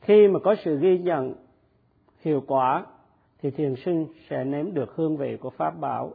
Khi 0.00 0.28
mà 0.28 0.38
có 0.38 0.54
sự 0.64 0.78
ghi 0.78 0.98
nhận 0.98 1.34
hiệu 2.20 2.42
quả, 2.46 2.86
thì 3.38 3.50
thiền 3.50 3.74
sinh 3.84 4.06
sẽ 4.28 4.44
nếm 4.44 4.74
được 4.74 4.94
hương 4.94 5.16
vị 5.16 5.36
của 5.36 5.50
pháp 5.50 5.80
bảo 5.80 6.14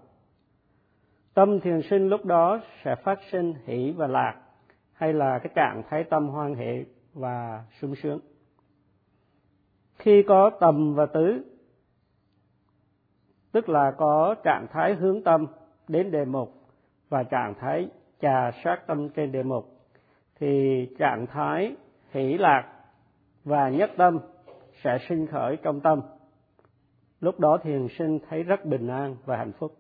tâm 1.36 1.60
thiền 1.60 1.82
sinh 1.82 2.08
lúc 2.08 2.26
đó 2.26 2.60
sẽ 2.84 2.96
phát 2.96 3.20
sinh 3.32 3.54
hỷ 3.66 3.92
và 3.92 4.08
lạc, 4.08 4.42
hay 4.94 5.14
là 5.14 5.40
cái 5.40 5.52
trạng 5.56 5.84
thái 5.90 6.04
tâm 6.04 6.28
hoan 6.28 6.56
hệ 6.56 6.86
và 7.14 7.64
sung 7.82 7.96
sướng. 7.96 8.20
Khi 9.98 10.24
có 10.28 10.52
tầm 10.60 10.94
và 10.96 11.06
tứ, 11.06 11.46
tức 13.52 13.70
là 13.70 13.92
có 13.98 14.36
trạng 14.44 14.68
thái 14.72 14.94
hướng 14.94 15.24
tâm 15.24 15.48
đến 15.88 16.12
đề 16.12 16.26
mục 16.26 16.54
và 17.10 17.24
trạng 17.24 17.54
thái 17.60 17.88
trà 18.22 18.52
sát 18.64 18.88
tâm 18.88 19.10
trên 19.10 19.32
đề 19.32 19.44
mục, 19.44 19.66
thì 20.40 20.86
trạng 21.00 21.28
thái 21.28 21.76
hỷ 22.12 22.38
lạc 22.38 22.74
và 23.44 23.70
nhất 23.70 23.92
tâm 23.98 24.20
sẽ 24.84 24.98
sinh 25.10 25.28
khởi 25.28 25.58
trong 25.64 25.80
tâm. 25.82 26.02
Lúc 27.20 27.40
đó 27.40 27.58
thiền 27.64 27.88
sinh 27.98 28.20
thấy 28.30 28.44
rất 28.44 28.66
bình 28.66 28.88
an 28.88 29.16
và 29.26 29.38
hạnh 29.38 29.52
phúc 29.60 29.76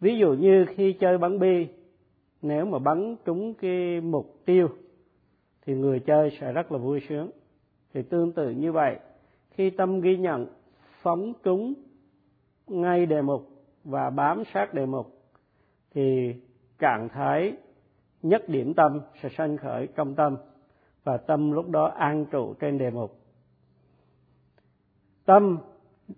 ví 0.00 0.18
dụ 0.18 0.32
như 0.32 0.66
khi 0.68 0.92
chơi 0.92 1.18
bắn 1.18 1.38
bi, 1.38 1.68
nếu 2.42 2.64
mà 2.64 2.78
bắn 2.78 3.16
trúng 3.24 3.54
cái 3.54 4.00
mục 4.00 4.36
tiêu, 4.44 4.68
thì 5.66 5.74
người 5.74 6.00
chơi 6.00 6.30
sẽ 6.40 6.52
rất 6.52 6.72
là 6.72 6.78
vui 6.78 7.00
sướng. 7.08 7.30
Thì 7.94 8.02
tương 8.02 8.32
tự 8.32 8.50
như 8.50 8.72
vậy, 8.72 8.96
khi 9.50 9.70
tâm 9.70 10.00
ghi 10.00 10.16
nhận 10.16 10.46
phóng 11.02 11.32
trúng 11.42 11.74
ngay 12.66 13.06
đề 13.06 13.22
mục 13.22 13.48
và 13.84 14.10
bám 14.10 14.42
sát 14.54 14.74
đề 14.74 14.86
mục, 14.86 15.06
thì 15.94 16.34
trạng 16.78 17.08
thái 17.08 17.52
nhất 18.22 18.48
điểm 18.48 18.74
tâm 18.74 19.00
sẽ 19.22 19.28
sanh 19.28 19.56
khởi 19.56 19.88
trong 19.96 20.14
tâm 20.14 20.36
và 21.04 21.16
tâm 21.16 21.52
lúc 21.52 21.68
đó 21.68 21.86
an 21.86 22.26
trụ 22.30 22.54
trên 22.54 22.78
đề 22.78 22.90
mục. 22.90 23.18
Tâm 25.24 25.58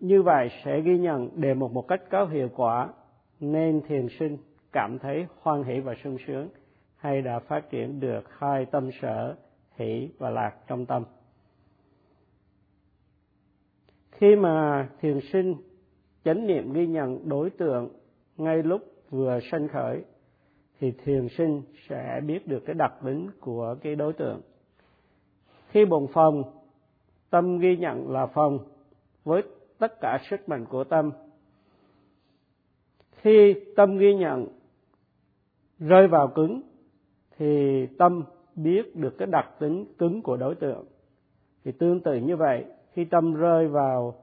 như 0.01 0.23
vậy 0.23 0.49
sẽ 0.65 0.81
ghi 0.81 0.99
nhận 0.99 1.41
đề 1.41 1.55
mục 1.55 1.73
một 1.73 1.89
cách 1.89 2.03
có 2.11 2.25
hiệu 2.25 2.49
quả 2.57 2.89
nên 3.41 3.83
thiền 3.89 4.09
sinh, 4.19 4.39
cảm 4.73 4.99
thấy 4.99 5.27
hoan 5.41 5.63
hỷ 5.63 5.81
và 5.81 5.95
sung 6.05 6.17
sướng, 6.27 6.49
hay 6.97 7.23
đã 7.23 7.39
phát 7.39 7.71
triển 7.71 8.01
được 8.01 8.39
hai 8.39 8.67
tâm 8.67 8.91
sở, 9.03 9.37
hỷ 9.77 10.09
và 10.19 10.31
lạc 10.31 10.55
trong 10.67 10.87
tâm. 10.87 11.05
Khi 14.13 14.37
mà 14.37 14.89
thiền 15.01 15.21
sinh, 15.33 15.55
chánh 16.25 16.47
niệm 16.47 16.73
ghi 16.73 16.87
nhận 16.87 17.29
đối 17.29 17.51
tượng 17.51 17.89
ngay 18.37 18.63
lúc 18.63 18.83
vừa 19.11 19.39
sanh 19.51 19.69
khởi, 19.69 20.05
thì 20.81 20.93
thiền 21.05 21.29
sinh 21.29 21.63
sẽ 21.89 22.21
biết 22.27 22.47
được 22.47 22.63
cái 22.67 22.75
đặc 22.75 22.93
tính 23.05 23.31
của 23.41 23.77
cái 23.83 23.97
đối 23.97 24.13
tượng. 24.13 24.41
Khi 25.69 25.85
bồn 25.85 26.07
phòng 26.13 26.43
tâm 27.31 27.59
ghi 27.59 27.77
nhận 27.77 28.11
là 28.11 28.27
phòng 28.27 28.59
với 29.25 29.43
tất 29.79 30.01
cả 30.01 30.19
sức 30.31 30.49
mạnh 30.49 30.67
của 30.67 30.85
tâm 30.85 31.11
khi 33.21 33.55
tâm 33.77 33.99
ghi 33.99 34.15
nhận 34.15 34.47
rơi 35.79 36.09
vào 36.09 36.29
cứng, 36.29 36.63
thì 37.39 37.87
tâm 37.99 38.25
biết 38.55 38.97
được 38.97 39.19
cái 39.19 39.27
đặc 39.27 39.49
tính 39.59 39.85
cứng 39.99 40.23
của 40.23 40.37
đối 40.37 40.55
tượng. 40.55 40.85
Thì 41.65 41.73
tương 41.73 42.01
tự 42.01 42.15
như 42.15 42.37
vậy, 42.37 42.65
khi 42.93 43.05
tâm 43.05 43.35
rơi 43.35 43.69
vào 43.69 44.15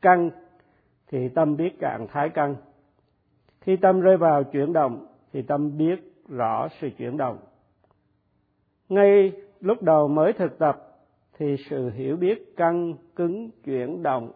căng, 0.00 0.30
thì 1.08 1.28
tâm 1.28 1.56
biết 1.56 1.78
trạng 1.80 2.06
thái 2.10 2.28
căng. 2.28 2.56
Khi 3.60 3.76
tâm 3.76 4.00
rơi 4.00 4.16
vào 4.16 4.44
chuyển 4.44 4.72
động, 4.72 5.06
thì 5.32 5.42
tâm 5.42 5.78
biết 5.78 6.12
rõ 6.28 6.68
sự 6.80 6.90
chuyển 6.98 7.16
động. 7.16 7.38
Ngay 8.88 9.32
lúc 9.60 9.82
đầu 9.82 10.08
mới 10.08 10.32
thực 10.32 10.58
tập, 10.58 10.76
thì 11.38 11.56
sự 11.70 11.90
hiểu 11.90 12.16
biết 12.16 12.56
căng, 12.56 12.94
cứng, 13.16 13.50
chuyển 13.64 14.02
động 14.02 14.32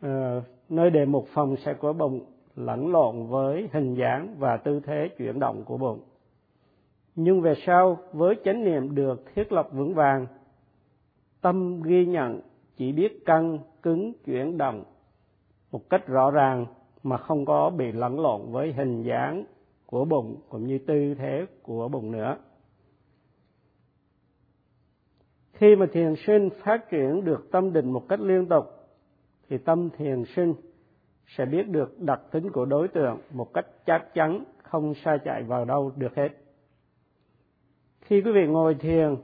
ờ, 0.00 0.42
nơi 0.68 0.90
đề 0.90 1.04
mục 1.04 1.26
phòng 1.34 1.56
sẽ 1.56 1.74
có 1.74 1.92
bụng 1.92 2.20
lẫn 2.56 2.92
lộn 2.92 3.26
với 3.26 3.68
hình 3.72 3.94
dáng 3.94 4.34
và 4.38 4.56
tư 4.56 4.80
thế 4.80 5.08
chuyển 5.18 5.38
động 5.38 5.64
của 5.64 5.76
bụng. 5.76 6.00
Nhưng 7.14 7.40
về 7.40 7.54
sau, 7.66 7.98
với 8.12 8.34
chánh 8.44 8.64
niệm 8.64 8.94
được 8.94 9.34
thiết 9.34 9.52
lập 9.52 9.68
vững 9.72 9.94
vàng, 9.94 10.26
tâm 11.40 11.82
ghi 11.82 12.06
nhận 12.06 12.40
chỉ 12.76 12.92
biết 12.92 13.24
căng, 13.26 13.58
cứng, 13.82 14.12
chuyển 14.24 14.58
động 14.58 14.84
một 15.72 15.90
cách 15.90 16.06
rõ 16.06 16.30
ràng 16.30 16.66
mà 17.02 17.16
không 17.16 17.44
có 17.44 17.70
bị 17.70 17.92
lẫn 17.92 18.20
lộn 18.20 18.40
với 18.52 18.72
hình 18.72 19.02
dáng 19.02 19.44
của 19.86 20.04
bụng 20.04 20.36
cũng 20.48 20.66
như 20.66 20.78
tư 20.78 21.14
thế 21.18 21.46
của 21.62 21.88
bụng 21.88 22.12
nữa. 22.12 22.36
Khi 25.52 25.76
mà 25.76 25.86
thiền 25.92 26.14
sinh 26.26 26.48
phát 26.64 26.90
triển 26.90 27.24
được 27.24 27.48
tâm 27.52 27.72
định 27.72 27.92
một 27.92 28.08
cách 28.08 28.20
liên 28.20 28.46
tục 28.46 28.64
thì 29.48 29.58
tâm 29.58 29.90
thiền 29.98 30.24
sinh 30.36 30.54
sẽ 31.26 31.44
biết 31.44 31.68
được 31.68 32.00
đặc 32.00 32.20
tính 32.30 32.50
của 32.50 32.64
đối 32.64 32.88
tượng 32.88 33.18
một 33.30 33.54
cách 33.54 33.66
chắc 33.86 34.14
chắn, 34.14 34.44
không 34.62 34.94
sai 34.94 35.18
chạy 35.24 35.42
vào 35.42 35.64
đâu 35.64 35.92
được 35.96 36.14
hết. 36.14 36.28
Khi 38.00 38.20
quý 38.20 38.32
vị 38.32 38.46
ngồi 38.46 38.74
thiền, 38.74 39.16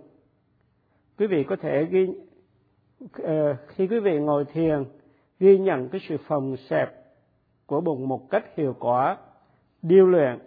quý 1.18 1.26
vị 1.26 1.44
có 1.44 1.56
thể 1.56 1.84
ghi 1.90 2.08
ờ, 3.12 3.56
khi 3.68 3.86
quý 3.86 4.00
vị 4.00 4.18
ngồi 4.18 4.44
thiền, 4.44 4.84
ghi 5.40 5.58
nhận 5.58 5.88
cái 5.88 6.00
sự 6.08 6.16
phòng 6.26 6.56
xẹp 6.56 6.88
của 7.66 7.80
bụng 7.80 8.08
một 8.08 8.30
cách 8.30 8.44
hiệu 8.56 8.76
quả, 8.78 9.16
điêu 9.82 10.06
luyện, 10.06 10.38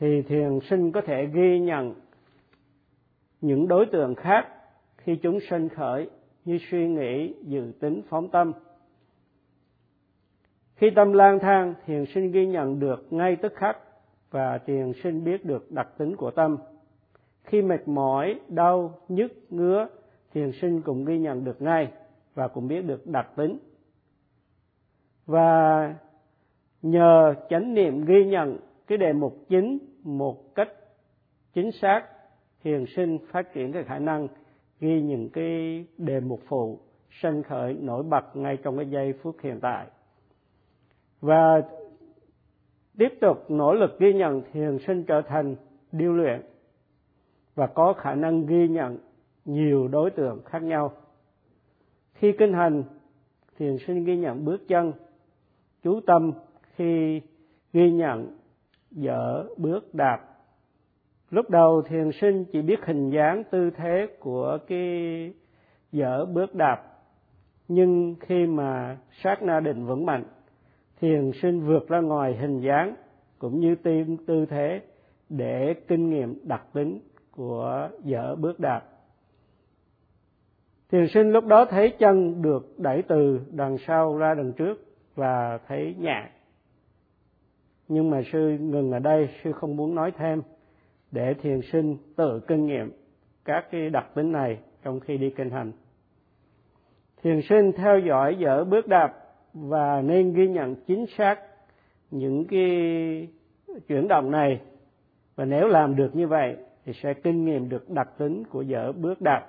thì 0.00 0.22
thiền 0.22 0.58
sinh 0.70 0.92
có 0.92 1.00
thể 1.00 1.26
ghi 1.26 1.60
nhận 1.60 1.94
những 3.40 3.68
đối 3.68 3.86
tượng 3.86 4.14
khác 4.14 4.48
khi 4.96 5.16
chúng 5.22 5.38
sinh 5.50 5.68
khởi 5.68 6.10
như 6.44 6.58
suy 6.70 6.88
nghĩ, 6.88 7.34
dự 7.42 7.72
tính, 7.80 8.02
phóng 8.08 8.28
tâm. 8.28 8.52
Khi 10.76 10.90
tâm 10.96 11.12
lang 11.12 11.38
thang, 11.38 11.74
thiền 11.86 12.04
sinh 12.14 12.32
ghi 12.32 12.46
nhận 12.46 12.80
được 12.80 13.06
ngay 13.10 13.36
tức 13.36 13.52
khắc 13.56 13.76
và 14.30 14.58
thiền 14.58 14.92
sinh 15.02 15.24
biết 15.24 15.44
được 15.44 15.72
đặc 15.72 15.88
tính 15.98 16.16
của 16.16 16.30
tâm. 16.30 16.56
Khi 17.44 17.62
mệt 17.62 17.88
mỏi, 17.88 18.40
đau, 18.48 18.94
nhức, 19.08 19.32
ngứa, 19.50 19.88
thiền 20.32 20.50
sinh 20.60 20.82
cũng 20.82 21.04
ghi 21.04 21.18
nhận 21.18 21.44
được 21.44 21.62
ngay 21.62 21.92
và 22.34 22.48
cũng 22.48 22.68
biết 22.68 22.82
được 22.82 23.06
đặc 23.06 23.28
tính. 23.36 23.58
Và 25.26 25.94
nhờ 26.82 27.34
chánh 27.50 27.74
niệm 27.74 28.04
ghi 28.04 28.24
nhận 28.24 28.58
cái 28.86 28.98
đề 28.98 29.12
mục 29.12 29.36
chính 29.48 29.78
một 30.02 30.54
cách 30.54 30.68
chính 31.54 31.72
xác, 31.72 32.02
thiền 32.62 32.84
sinh 32.96 33.18
phát 33.32 33.52
triển 33.54 33.72
cái 33.72 33.84
khả 33.84 33.98
năng 33.98 34.28
ghi 34.80 35.02
những 35.02 35.30
cái 35.30 35.84
đề 35.98 36.20
mục 36.20 36.40
phụ 36.48 36.78
sanh 37.10 37.42
khởi 37.42 37.74
nổi 37.74 38.02
bật 38.02 38.36
ngay 38.36 38.56
trong 38.56 38.76
cái 38.76 38.90
giây 38.90 39.12
phút 39.22 39.36
hiện 39.42 39.58
tại. 39.60 39.86
Và 41.20 41.62
tiếp 42.98 43.12
tục 43.20 43.50
nỗ 43.50 43.74
lực 43.74 43.98
ghi 43.98 44.12
nhận 44.12 44.42
thiền 44.52 44.78
sinh 44.86 45.04
trở 45.04 45.22
thành 45.22 45.56
điêu 45.92 46.12
luyện 46.12 46.42
và 47.54 47.66
có 47.66 47.92
khả 47.92 48.14
năng 48.14 48.46
ghi 48.46 48.68
nhận 48.68 48.98
nhiều 49.44 49.88
đối 49.88 50.10
tượng 50.10 50.42
khác 50.44 50.62
nhau. 50.62 50.92
Khi 52.12 52.32
kinh 52.38 52.52
hành 52.52 52.84
thiền 53.58 53.76
sinh 53.86 54.04
ghi 54.04 54.16
nhận 54.16 54.44
bước 54.44 54.68
chân, 54.68 54.92
chú 55.82 56.00
tâm 56.06 56.32
khi 56.74 57.20
ghi 57.72 57.90
nhận 57.90 58.36
dở 58.90 59.44
bước 59.56 59.94
đạp 59.94 60.29
lúc 61.30 61.50
đầu 61.50 61.82
thiền 61.82 62.10
sinh 62.20 62.44
chỉ 62.52 62.62
biết 62.62 62.84
hình 62.84 63.10
dáng 63.10 63.44
tư 63.50 63.70
thế 63.76 64.06
của 64.20 64.58
cái 64.66 65.32
dở 65.92 66.24
bước 66.24 66.54
đạp, 66.54 66.82
nhưng 67.68 68.14
khi 68.20 68.46
mà 68.46 68.96
sát 69.22 69.42
na 69.42 69.60
định 69.60 69.86
vững 69.86 70.06
mạnh, 70.06 70.24
thiền 71.00 71.30
sinh 71.42 71.60
vượt 71.60 71.88
ra 71.88 72.00
ngoài 72.00 72.36
hình 72.36 72.60
dáng 72.60 72.94
cũng 73.38 73.60
như 73.60 73.74
tim 73.74 74.16
tư 74.26 74.46
thế 74.46 74.80
để 75.28 75.74
kinh 75.88 76.10
nghiệm 76.10 76.38
đặc 76.42 76.62
tính 76.72 77.00
của 77.30 77.88
dở 78.04 78.34
bước 78.34 78.60
đạp. 78.60 78.82
Thiền 80.90 81.06
sinh 81.08 81.30
lúc 81.30 81.46
đó 81.46 81.64
thấy 81.64 81.92
chân 81.98 82.42
được 82.42 82.78
đẩy 82.78 83.02
từ 83.08 83.40
đằng 83.50 83.76
sau 83.86 84.16
ra 84.16 84.34
đằng 84.34 84.52
trước 84.52 84.74
và 85.14 85.58
thấy 85.68 85.94
nhẹ. 85.98 86.30
Nhưng 87.88 88.10
mà 88.10 88.20
sư 88.32 88.56
ngừng 88.60 88.92
ở 88.92 88.98
đây, 88.98 89.28
sư 89.44 89.52
không 89.52 89.76
muốn 89.76 89.94
nói 89.94 90.12
thêm 90.18 90.42
để 91.12 91.34
thiền 91.34 91.60
sinh 91.72 91.96
tự 92.16 92.40
kinh 92.48 92.66
nghiệm 92.66 92.92
các 93.44 93.64
cái 93.70 93.90
đặc 93.90 94.06
tính 94.14 94.32
này 94.32 94.58
trong 94.82 95.00
khi 95.00 95.16
đi 95.16 95.30
kinh 95.30 95.50
hành. 95.50 95.72
Thiền 97.22 97.40
sinh 97.48 97.72
theo 97.72 97.98
dõi 97.98 98.36
dở 98.38 98.64
bước 98.64 98.88
đạp 98.88 99.12
và 99.54 100.02
nên 100.02 100.32
ghi 100.34 100.48
nhận 100.48 100.74
chính 100.86 101.06
xác 101.18 101.40
những 102.10 102.44
cái 102.44 102.68
chuyển 103.88 104.08
động 104.08 104.30
này. 104.30 104.60
Và 105.36 105.44
nếu 105.44 105.66
làm 105.66 105.96
được 105.96 106.16
như 106.16 106.26
vậy 106.26 106.56
thì 106.84 106.92
sẽ 107.02 107.14
kinh 107.14 107.44
nghiệm 107.44 107.68
được 107.68 107.90
đặc 107.90 108.08
tính 108.18 108.44
của 108.44 108.62
dở 108.62 108.92
bước 108.92 109.20
đạp. 109.20 109.46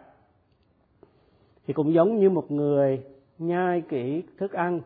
Thì 1.68 1.74
cũng 1.74 1.94
giống 1.94 2.20
như 2.20 2.30
một 2.30 2.52
người 2.52 3.04
nhai 3.38 3.82
kỹ 3.82 4.24
thức 4.38 4.52
ăn, 4.52 4.82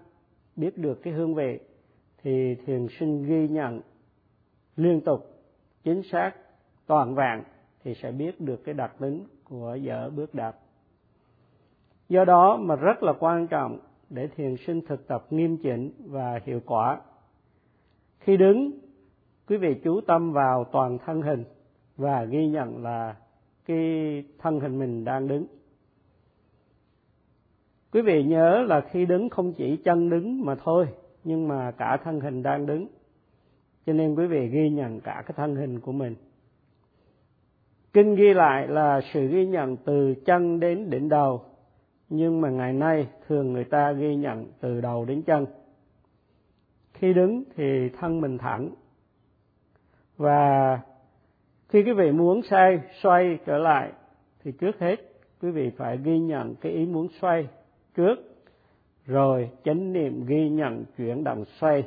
biết 0.56 0.78
được 0.78 1.04
cái 1.04 1.14
hương 1.14 1.36
vị, 1.36 1.60
thì 2.24 2.56
thiền 2.66 2.88
sinh 3.00 3.24
ghi 3.24 3.48
nhận 3.48 3.82
liên 4.76 5.02
tục 5.02 5.20
chính 5.84 6.02
xác 6.04 6.32
toàn 6.88 7.16
vẹn 7.16 7.44
thì 7.84 7.94
sẽ 7.94 8.12
biết 8.12 8.42
được 8.42 8.64
cái 8.64 8.74
đặc 8.74 8.92
tính 9.00 9.24
của 9.44 9.78
dở 9.82 10.10
bước 10.10 10.34
đạp. 10.34 10.56
Do 12.10 12.26
đó 12.26 12.58
mà 12.58 12.76
rất 12.76 13.04
là 13.04 13.14
quan 13.20 13.48
trọng 13.48 13.80
để 14.10 14.28
thiền 14.28 14.56
sinh 14.68 14.82
thực 14.88 15.08
tập 15.08 15.26
nghiêm 15.30 15.58
chỉnh 15.58 15.92
và 16.06 16.40
hiệu 16.46 16.60
quả. 16.66 17.02
Khi 18.20 18.38
đứng, 18.38 18.72
quý 19.48 19.58
vị 19.58 19.76
chú 19.84 20.02
tâm 20.02 20.32
vào 20.32 20.64
toàn 20.64 20.98
thân 21.06 21.22
hình 21.22 21.44
và 21.98 22.24
ghi 22.24 22.48
nhận 22.48 22.84
là 22.84 23.16
cái 23.66 24.24
thân 24.40 24.60
hình 24.60 24.80
mình 24.80 25.06
đang 25.06 25.28
đứng. 25.28 25.46
Quý 27.94 28.02
vị 28.02 28.24
nhớ 28.24 28.64
là 28.68 28.82
khi 28.82 29.06
đứng 29.06 29.30
không 29.30 29.54
chỉ 29.54 29.78
chân 29.78 30.10
đứng 30.10 30.46
mà 30.46 30.56
thôi, 30.56 30.88
nhưng 31.24 31.48
mà 31.48 31.72
cả 31.72 31.98
thân 32.04 32.20
hình 32.20 32.44
đang 32.44 32.66
đứng. 32.66 32.88
Cho 33.86 33.94
nên 33.94 34.16
quý 34.16 34.28
vị 34.28 34.48
ghi 34.48 34.70
nhận 34.70 35.00
cả 35.02 35.24
cái 35.26 35.34
thân 35.38 35.56
hình 35.56 35.80
của 35.80 35.92
mình 35.92 36.16
kinh 37.96 38.16
ghi 38.16 38.34
lại 38.34 38.68
là 38.68 39.02
sự 39.14 39.28
ghi 39.28 39.46
nhận 39.46 39.78
từ 39.78 40.16
chân 40.26 40.60
đến 40.60 40.90
đỉnh 40.90 41.10
đầu. 41.10 41.42
Nhưng 42.10 42.42
mà 42.42 42.50
ngày 42.50 42.74
nay, 42.74 43.08
thường 43.28 43.54
người 43.54 43.64
ta 43.64 43.92
ghi 43.92 44.16
nhận 44.16 44.52
từ 44.60 44.82
đầu 44.82 45.06
đến 45.06 45.22
chân. 45.22 45.46
Khi 46.94 47.14
đứng 47.14 47.44
thì 47.56 47.90
thân 47.90 48.22
mình 48.22 48.38
thẳng. 48.38 48.70
Và 50.18 50.80
khi 51.70 51.84
quý 51.84 51.94
vị 51.94 52.12
muốn 52.12 52.42
xoay 52.42 52.80
xoay 53.02 53.38
trở 53.46 53.58
lại, 53.58 53.92
thì 54.44 54.52
trước 54.52 54.80
hết, 54.80 54.96
quý 55.42 55.52
vị 55.52 55.72
phải 55.78 55.98
ghi 55.98 56.20
nhận 56.20 56.56
cái 56.56 56.72
ý 56.72 56.86
muốn 56.86 57.08
xoay 57.22 57.48
trước. 57.96 58.16
Rồi, 59.06 59.50
chánh 59.64 59.94
niệm 59.94 60.26
ghi 60.26 60.50
nhận 60.50 60.86
chuyển 60.98 61.24
động 61.24 61.46
xoay 61.46 61.84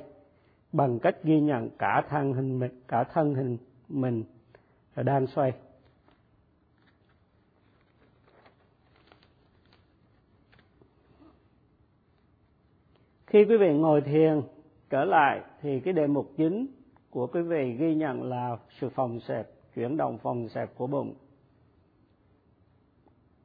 bằng 0.73 0.99
cách 0.99 1.17
ghi 1.25 1.41
nhận 1.41 1.71
cả 1.79 2.03
thân 2.09 2.33
hình 2.33 2.59
mình, 2.59 2.81
cả 2.89 3.05
thân 3.05 3.35
hình 3.35 3.57
mình 3.89 4.25
đang 4.97 5.27
xoay. 5.27 5.53
Khi 13.29 13.45
quý 13.45 13.57
vị 13.57 13.73
ngồi 13.73 14.01
thiền, 14.01 14.43
trở 14.91 15.05
lại, 15.05 15.41
thì 15.61 15.81
cái 15.81 15.93
đề 15.93 16.07
mục 16.07 16.33
chính 16.37 16.67
của 17.11 17.27
quý 17.27 17.43
vị 17.43 17.73
ghi 17.73 17.95
nhận 17.95 18.23
là 18.23 18.57
sự 18.81 18.89
phòng 18.89 19.21
xẹp, 19.21 19.49
chuyển 19.75 19.97
động 19.97 20.19
phòng 20.19 20.49
xẹp 20.49 20.75
của 20.77 20.87
bụng. 20.87 21.15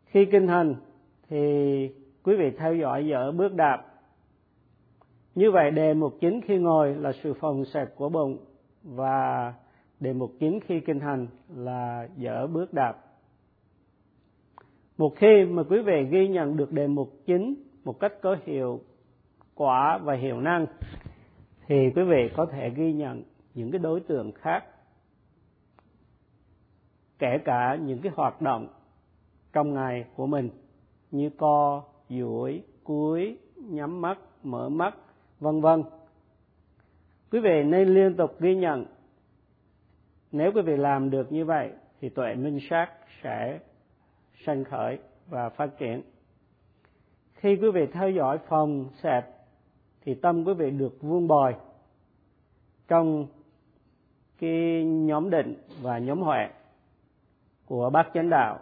Khi 0.06 0.26
kinh 0.32 0.48
hành, 0.48 0.76
thì 1.30 1.38
quý 2.24 2.36
vị 2.36 2.52
theo 2.58 2.76
dõi 2.76 3.08
dở 3.08 3.32
bước 3.32 3.54
đạp. 3.54 3.86
Như 5.36 5.52
vậy, 5.52 5.72
đề 5.72 5.94
mục 5.94 6.14
chính 6.22 6.42
khi 6.42 6.58
ngồi 6.58 6.96
là 6.96 7.12
sự 7.24 7.34
phòng 7.34 7.66
xẹp 7.66 7.96
của 7.96 8.10
bụng 8.10 8.38
và 8.84 9.54
đề 10.00 10.14
mục 10.14 10.32
chính 10.40 10.60
khi 10.60 10.80
kinh 10.80 11.00
hành 11.00 11.28
là 11.56 12.08
dở 12.18 12.48
bước 12.48 12.74
đạp. 12.74 12.94
Một 14.98 15.14
khi 15.16 15.46
mà 15.50 15.64
quý 15.70 15.82
vị 15.82 16.04
ghi 16.12 16.28
nhận 16.28 16.58
được 16.58 16.72
đề 16.72 16.88
mục 16.88 17.10
chính 17.26 17.56
một 17.84 18.00
cách 18.00 18.14
có 18.22 18.38
hiệu 18.46 18.82
quả 19.56 19.98
và 19.98 20.14
hiệu 20.14 20.42
năng, 20.42 20.66
thì 21.68 21.76
quý 21.96 22.04
vị 22.04 22.30
có 22.36 22.46
thể 22.46 22.70
ghi 22.70 22.94
nhận 22.94 23.24
những 23.54 23.72
cái 23.72 23.80
đối 23.80 24.00
tượng 24.00 24.32
khác, 24.32 24.66
kể 27.20 27.38
cả 27.46 27.76
những 27.76 28.02
cái 28.02 28.12
hoạt 28.16 28.42
động 28.42 28.68
trong 29.54 29.74
ngày 29.74 30.06
của 30.16 30.28
mình 30.28 30.50
như 31.12 31.30
co, 31.38 31.84
duỗi 32.10 32.64
cúi 32.84 33.38
nhắm 33.56 34.02
mắt, 34.02 34.18
mở 34.44 34.70
mắt, 34.70 34.96
vân 35.40 35.62
vân. 35.62 35.84
Quý 37.32 37.40
vị 37.40 37.64
nên 37.64 37.88
liên 37.88 38.16
tục 38.16 38.36
ghi 38.40 38.56
nhận. 38.56 38.86
Nếu 40.32 40.52
quý 40.56 40.62
vị 40.62 40.78
làm 40.78 41.10
được 41.10 41.32
như 41.32 41.46
vậy, 41.46 41.72
thì 42.02 42.10
tuệ 42.10 42.36
minh 42.36 42.60
sát 42.70 42.90
sẽ 43.24 43.60
sanh 44.46 44.64
khởi 44.64 45.00
và 45.28 45.50
phát 45.50 45.70
triển. 45.78 46.02
Khi 47.34 47.56
quý 47.56 47.72
vị 47.72 47.86
theo 47.94 48.10
dõi 48.10 48.38
phòng 48.48 48.90
xẹp 49.04 49.33
thì 50.06 50.14
tâm 50.14 50.44
quý 50.44 50.54
vị 50.54 50.72
được 50.72 51.02
vuông 51.02 51.28
bồi 51.28 51.56
trong 52.88 53.28
cái 54.40 54.86
nhóm 54.86 55.30
định 55.30 55.56
và 55.82 55.98
nhóm 55.98 56.22
huệ 56.22 56.50
của 57.66 57.90
bát 57.90 58.08
chánh 58.14 58.30
đạo. 58.30 58.60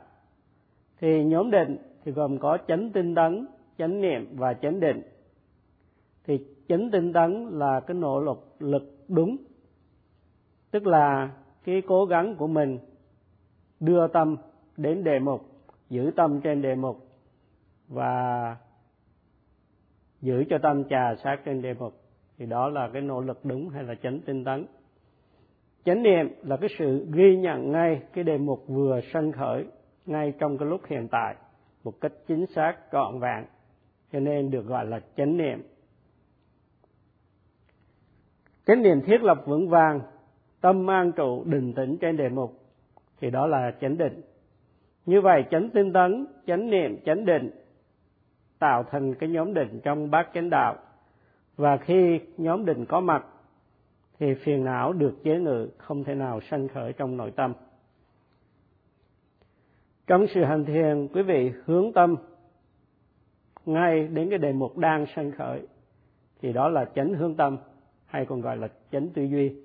Thì 0.99 1.23
nhóm 1.23 1.51
định 1.51 1.77
thì 2.04 2.12
gồm 2.12 2.38
có 2.38 2.58
chánh 2.67 2.89
tinh 2.91 3.15
tấn, 3.15 3.47
chánh 3.77 4.01
niệm 4.01 4.36
và 4.38 4.54
chánh 4.54 4.80
định. 4.80 5.01
Thì 6.23 6.45
chánh 6.67 6.91
tinh 6.91 7.13
tấn 7.13 7.49
là 7.51 7.80
cái 7.80 7.95
nỗ 7.95 8.19
lực 8.19 8.56
lực 8.60 9.06
đúng, 9.08 9.38
tức 10.71 10.88
là 10.88 11.32
cái 11.63 11.82
cố 11.88 12.06
gắng 12.06 12.36
của 12.36 12.47
mình 12.47 12.80
đưa 13.80 14.08
tâm 14.08 14.38
đến 14.77 15.04
đề 15.04 15.19
mục, 15.19 15.45
giữ 15.89 16.12
tâm 16.15 16.41
trên 16.41 16.62
đề 16.62 16.75
mục 16.75 17.08
và 17.88 18.56
giữ 20.21 20.43
cho 20.49 20.57
tâm 20.57 20.84
trà 20.89 21.15
sát 21.23 21.38
trên 21.45 21.62
đề 21.62 21.73
mục 21.73 21.93
thì 22.38 22.45
đó 22.45 22.69
là 22.69 22.89
cái 22.93 23.01
nỗ 23.01 23.21
lực 23.21 23.45
đúng 23.45 23.69
hay 23.69 23.84
là 23.84 23.95
chánh 23.95 24.19
tinh 24.25 24.43
tấn? 24.43 24.65
Chánh 25.86 26.03
niệm 26.03 26.27
là 26.43 26.57
cái 26.57 26.69
sự 26.79 27.07
ghi 27.13 27.38
nhận 27.38 27.71
ngay 27.71 28.01
cái 28.13 28.23
đề 28.23 28.38
mục 28.38 28.67
vừa 28.67 28.99
sanh 29.13 29.31
khởi 29.31 29.65
ngay 30.05 30.34
trong 30.39 30.57
cái 30.57 30.67
lúc 30.67 30.81
hiện 30.88 31.07
tại 31.12 31.36
một 31.84 32.01
cách 32.01 32.12
chính 32.27 32.45
xác, 32.45 32.77
trọn 32.91 33.19
vẹn, 33.19 33.45
cho 34.12 34.19
nên 34.19 34.51
được 34.51 34.65
gọi 34.65 34.86
là 34.86 34.99
chánh 35.17 35.38
niệm. 35.38 35.62
Chánh 38.65 38.81
niệm 38.84 39.01
thiết 39.01 39.23
lập 39.23 39.38
vững 39.45 39.69
vàng, 39.69 39.99
tâm 40.62 40.89
an 40.89 41.12
trụ, 41.12 41.43
định 41.45 41.73
tĩnh 41.73 41.97
trên 42.01 42.17
đề 42.17 42.29
mục 42.29 42.60
thì 43.19 43.29
đó 43.29 43.47
là 43.47 43.71
chánh 43.81 43.97
định. 43.97 44.21
Như 45.05 45.21
vậy, 45.21 45.43
chánh 45.51 45.69
tinh 45.69 45.93
tấn, 45.93 46.25
chánh 46.47 46.69
niệm, 46.69 46.97
chánh 47.05 47.25
định 47.25 47.51
tạo 48.62 48.84
thành 48.84 49.15
cái 49.15 49.30
nhóm 49.30 49.54
định 49.54 49.80
trong 49.84 50.12
bát 50.12 50.30
chánh 50.34 50.50
đạo. 50.50 50.76
Và 51.58 51.78
khi 51.78 52.19
nhóm 52.38 52.65
định 52.65 52.86
có 52.86 53.00
mặt, 53.00 53.26
thì 54.19 54.34
phiền 54.34 54.63
não 54.63 54.93
được 54.93 55.24
chế 55.24 55.39
ngự, 55.39 55.69
không 55.78 56.04
thể 56.04 56.15
nào 56.15 56.41
sanh 56.41 56.67
khởi 56.67 56.93
trong 56.93 57.17
nội 57.17 57.32
tâm. 57.32 57.54
Trong 60.08 60.26
sự 60.34 60.43
hành 60.43 60.65
thiền, 60.65 61.08
quý 61.13 61.21
vị 61.21 61.52
hướng 61.65 61.93
tâm 61.93 62.15
ngay 63.65 64.08
đến 64.08 64.30
cái 64.30 64.39
đề 64.39 64.54
mục 64.54 64.78
đang 64.78 65.06
sanh 65.15 65.32
khởi, 65.32 65.67
thì 66.41 66.54
đó 66.54 66.69
là 66.69 66.86
chánh 66.95 67.13
hướng 67.13 67.36
tâm, 67.36 67.58
hay 68.06 68.26
còn 68.26 68.41
gọi 68.41 68.58
là 68.58 68.67
chánh 68.91 69.10
tư 69.10 69.24
duy. 69.24 69.56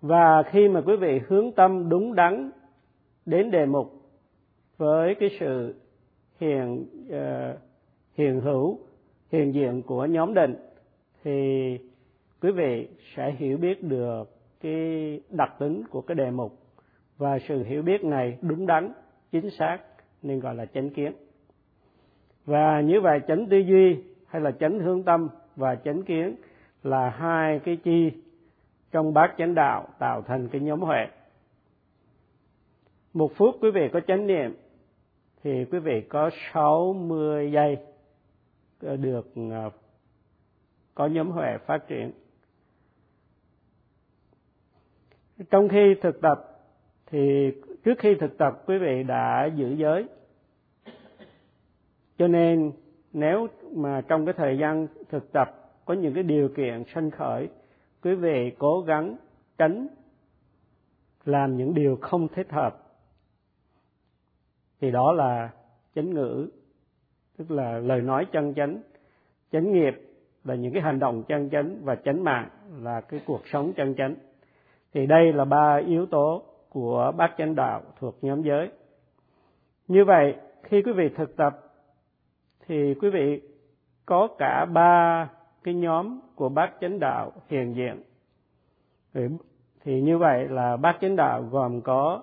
Và 0.00 0.42
khi 0.42 0.68
mà 0.68 0.82
quý 0.86 0.96
vị 0.96 1.20
hướng 1.28 1.52
tâm 1.52 1.88
đúng 1.88 2.14
đắn 2.14 2.50
đến 3.26 3.50
đề 3.50 3.66
mục 3.66 4.01
với 4.82 5.14
cái 5.14 5.30
sự 5.40 5.74
hiện 6.40 6.86
uh, 7.06 7.12
ờ, 7.12 7.58
hiện 8.14 8.40
hữu 8.40 8.78
hiện 9.32 9.54
diện 9.54 9.82
của 9.82 10.06
nhóm 10.06 10.34
định 10.34 10.56
thì 11.24 11.32
quý 12.40 12.52
vị 12.52 12.88
sẽ 13.16 13.32
hiểu 13.38 13.58
biết 13.58 13.82
được 13.82 14.24
cái 14.60 15.20
đặc 15.30 15.52
tính 15.58 15.82
của 15.90 16.00
cái 16.00 16.14
đề 16.14 16.30
mục. 16.30 16.58
Và 17.18 17.38
sự 17.38 17.64
hiểu 17.64 17.82
biết 17.82 18.04
này 18.04 18.38
đúng 18.42 18.66
đắn 18.66 18.92
chính 19.32 19.50
xác 19.50 19.78
nên 20.22 20.40
gọi 20.40 20.54
là 20.54 20.66
chánh 20.66 20.90
kiến. 20.90 21.12
Và 22.44 22.80
như 22.80 23.00
vậy 23.00 23.20
chánh 23.28 23.46
tư 23.46 23.58
duy 23.58 23.96
hay 24.26 24.42
là 24.42 24.50
chánh 24.50 24.78
hướng 24.78 25.02
tâm 25.02 25.28
và 25.56 25.74
chánh 25.74 26.02
kiến 26.02 26.36
là 26.82 27.10
hai 27.10 27.58
cái 27.64 27.76
chi 27.76 28.12
trong 28.92 29.14
bát 29.14 29.34
chánh 29.38 29.54
đạo 29.54 29.88
tạo 29.98 30.22
thành 30.22 30.48
cái 30.48 30.60
nhóm 30.60 30.80
huệ. 30.80 31.06
Một 33.14 33.32
phút 33.36 33.54
quý 33.60 33.70
vị 33.70 33.88
có 33.92 34.00
chánh 34.00 34.26
niệm 34.26 34.54
thì 35.42 35.64
quý 35.64 35.78
vị 35.78 36.00
có 36.08 36.30
60 36.52 37.52
giây 37.52 37.76
ờ, 38.80 38.96
được 38.96 39.32
ờ, 39.50 39.70
có 40.94 41.06
nhóm 41.06 41.30
huệ 41.30 41.58
phát 41.66 41.88
triển. 41.88 42.10
Trong 45.50 45.68
khi 45.68 45.94
thực 46.02 46.20
tập, 46.20 46.62
thì 47.06 47.50
trước 47.84 47.98
khi 47.98 48.14
thực 48.14 48.38
tập, 48.38 48.62
quý 48.66 48.78
vị 48.78 49.02
đã 49.02 49.50
giữ 49.56 49.74
giới. 49.76 50.06
Cho 52.18 52.26
nên, 52.28 52.72
nếu 53.12 53.46
mà 53.72 54.00
trong 54.08 54.26
cái 54.26 54.34
thời 54.36 54.58
gian 54.58 54.86
thực 55.10 55.32
tập 55.32 55.74
có 55.84 55.94
những 55.94 56.14
cái 56.14 56.22
điều 56.22 56.48
kiện 56.48 56.84
sanh 56.94 57.10
khởi, 57.10 57.48
quý 58.02 58.14
vị 58.14 58.52
cố 58.58 58.80
gắng 58.80 59.16
tránh 59.58 59.86
làm 61.24 61.56
những 61.56 61.74
điều 61.74 61.98
không 62.00 62.28
thích 62.28 62.50
hợp 62.50 62.91
thì 64.82 64.90
đó 64.90 65.12
là 65.12 65.50
chánh 65.94 66.10
ngữ, 66.10 66.48
tức 67.38 67.50
là 67.50 67.78
lời 67.78 68.00
nói 68.00 68.26
chân 68.32 68.54
chánh. 68.54 68.82
Chánh 69.52 69.72
nghiệp 69.72 69.94
là 70.44 70.54
những 70.54 70.72
cái 70.72 70.82
hành 70.82 70.98
động 70.98 71.22
chân 71.28 71.50
chánh 71.50 71.76
và 71.84 71.94
chánh 71.94 72.24
mạng 72.24 72.48
là 72.82 73.00
cái 73.00 73.20
cuộc 73.26 73.40
sống 73.46 73.72
chân 73.76 73.94
chánh. 73.94 74.14
Thì 74.94 75.06
đây 75.06 75.32
là 75.32 75.44
ba 75.44 75.80
yếu 75.86 76.06
tố 76.06 76.42
của 76.70 77.12
bát 77.16 77.34
chánh 77.38 77.54
đạo 77.54 77.82
thuộc 77.98 78.18
nhóm 78.22 78.42
giới. 78.42 78.70
Như 79.88 80.04
vậy, 80.04 80.36
khi 80.62 80.82
quý 80.82 80.92
vị 80.92 81.08
thực 81.16 81.36
tập, 81.36 81.58
thì 82.66 82.94
quý 82.94 83.10
vị 83.10 83.40
có 84.06 84.28
cả 84.38 84.64
ba 84.64 85.30
cái 85.64 85.74
nhóm 85.74 86.20
của 86.34 86.48
bát 86.48 86.72
chánh 86.80 86.98
đạo 86.98 87.32
hiện 87.48 87.74
diện. 87.76 88.02
Thì 89.84 90.00
như 90.00 90.18
vậy 90.18 90.48
là 90.48 90.76
bát 90.76 90.96
chánh 91.00 91.16
đạo 91.16 91.42
gồm 91.50 91.80
có 91.80 92.22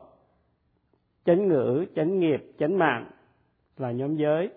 chánh 1.26 1.48
ngữ 1.48 1.86
chánh 1.96 2.20
nghiệp 2.20 2.52
chánh 2.60 2.78
mạng 2.78 3.12
là 3.78 3.92
nhóm 3.92 4.16
giới 4.16 4.50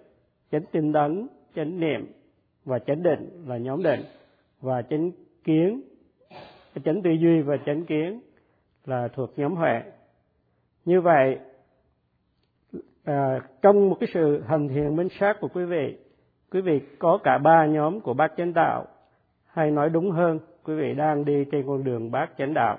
chánh 0.52 0.62
tinh 0.72 0.92
tấn 0.92 1.28
chánh 1.54 1.80
niệm 1.80 2.12
và 2.64 2.78
chánh 2.78 3.02
định 3.02 3.44
là 3.46 3.56
nhóm 3.56 3.82
định. 3.82 4.00
Và 4.60 4.82
chánh 4.82 5.10
kiến 5.44 5.82
chánh 6.84 7.02
tư 7.02 7.10
duy 7.10 7.40
và 7.40 7.56
chánh 7.66 7.84
kiến 7.84 8.20
là 8.84 9.08
thuộc 9.08 9.38
nhóm 9.38 9.54
huệ. 9.54 9.82
Như 10.84 11.00
vậy 11.00 11.38
à, 13.04 13.40
trong 13.62 13.88
một 13.88 13.96
cái 14.00 14.08
sự 14.14 14.42
hành 14.46 14.68
thiền 14.68 14.96
minh 14.96 15.08
sát 15.20 15.36
của 15.40 15.48
quý 15.48 15.64
vị 15.64 15.96
quý 16.50 16.60
vị 16.60 16.80
có 16.98 17.18
cả 17.24 17.38
ba 17.38 17.66
nhóm 17.66 18.00
của 18.00 18.14
bác 18.14 18.36
chánh 18.36 18.52
đạo. 18.54 18.86
Hay 19.46 19.70
nói 19.70 19.90
đúng 19.90 20.10
hơn 20.10 20.38
quý 20.64 20.74
vị 20.74 20.94
đang 20.94 21.24
đi 21.24 21.44
trên 21.52 21.66
con 21.66 21.84
đường 21.84 22.10
bát 22.10 22.30
chánh 22.38 22.54
đạo 22.54 22.78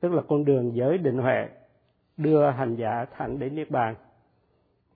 tức 0.00 0.12
là 0.12 0.22
con 0.28 0.44
đường 0.44 0.74
giới 0.74 0.98
định 0.98 1.18
huệ 1.18 1.48
đưa 2.16 2.50
hành 2.50 2.76
giả 2.76 3.04
thẳng 3.16 3.38
đến 3.38 3.54
niết 3.54 3.70
bàn 3.70 3.94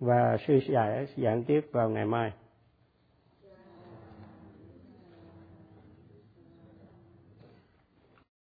và 0.01 0.37
sư 0.47 0.61
giải 0.69 1.07
giảng 1.17 1.45
tiếp 1.45 1.61
vào 1.73 1.89
ngày 1.91 2.05
mai. 2.05 2.33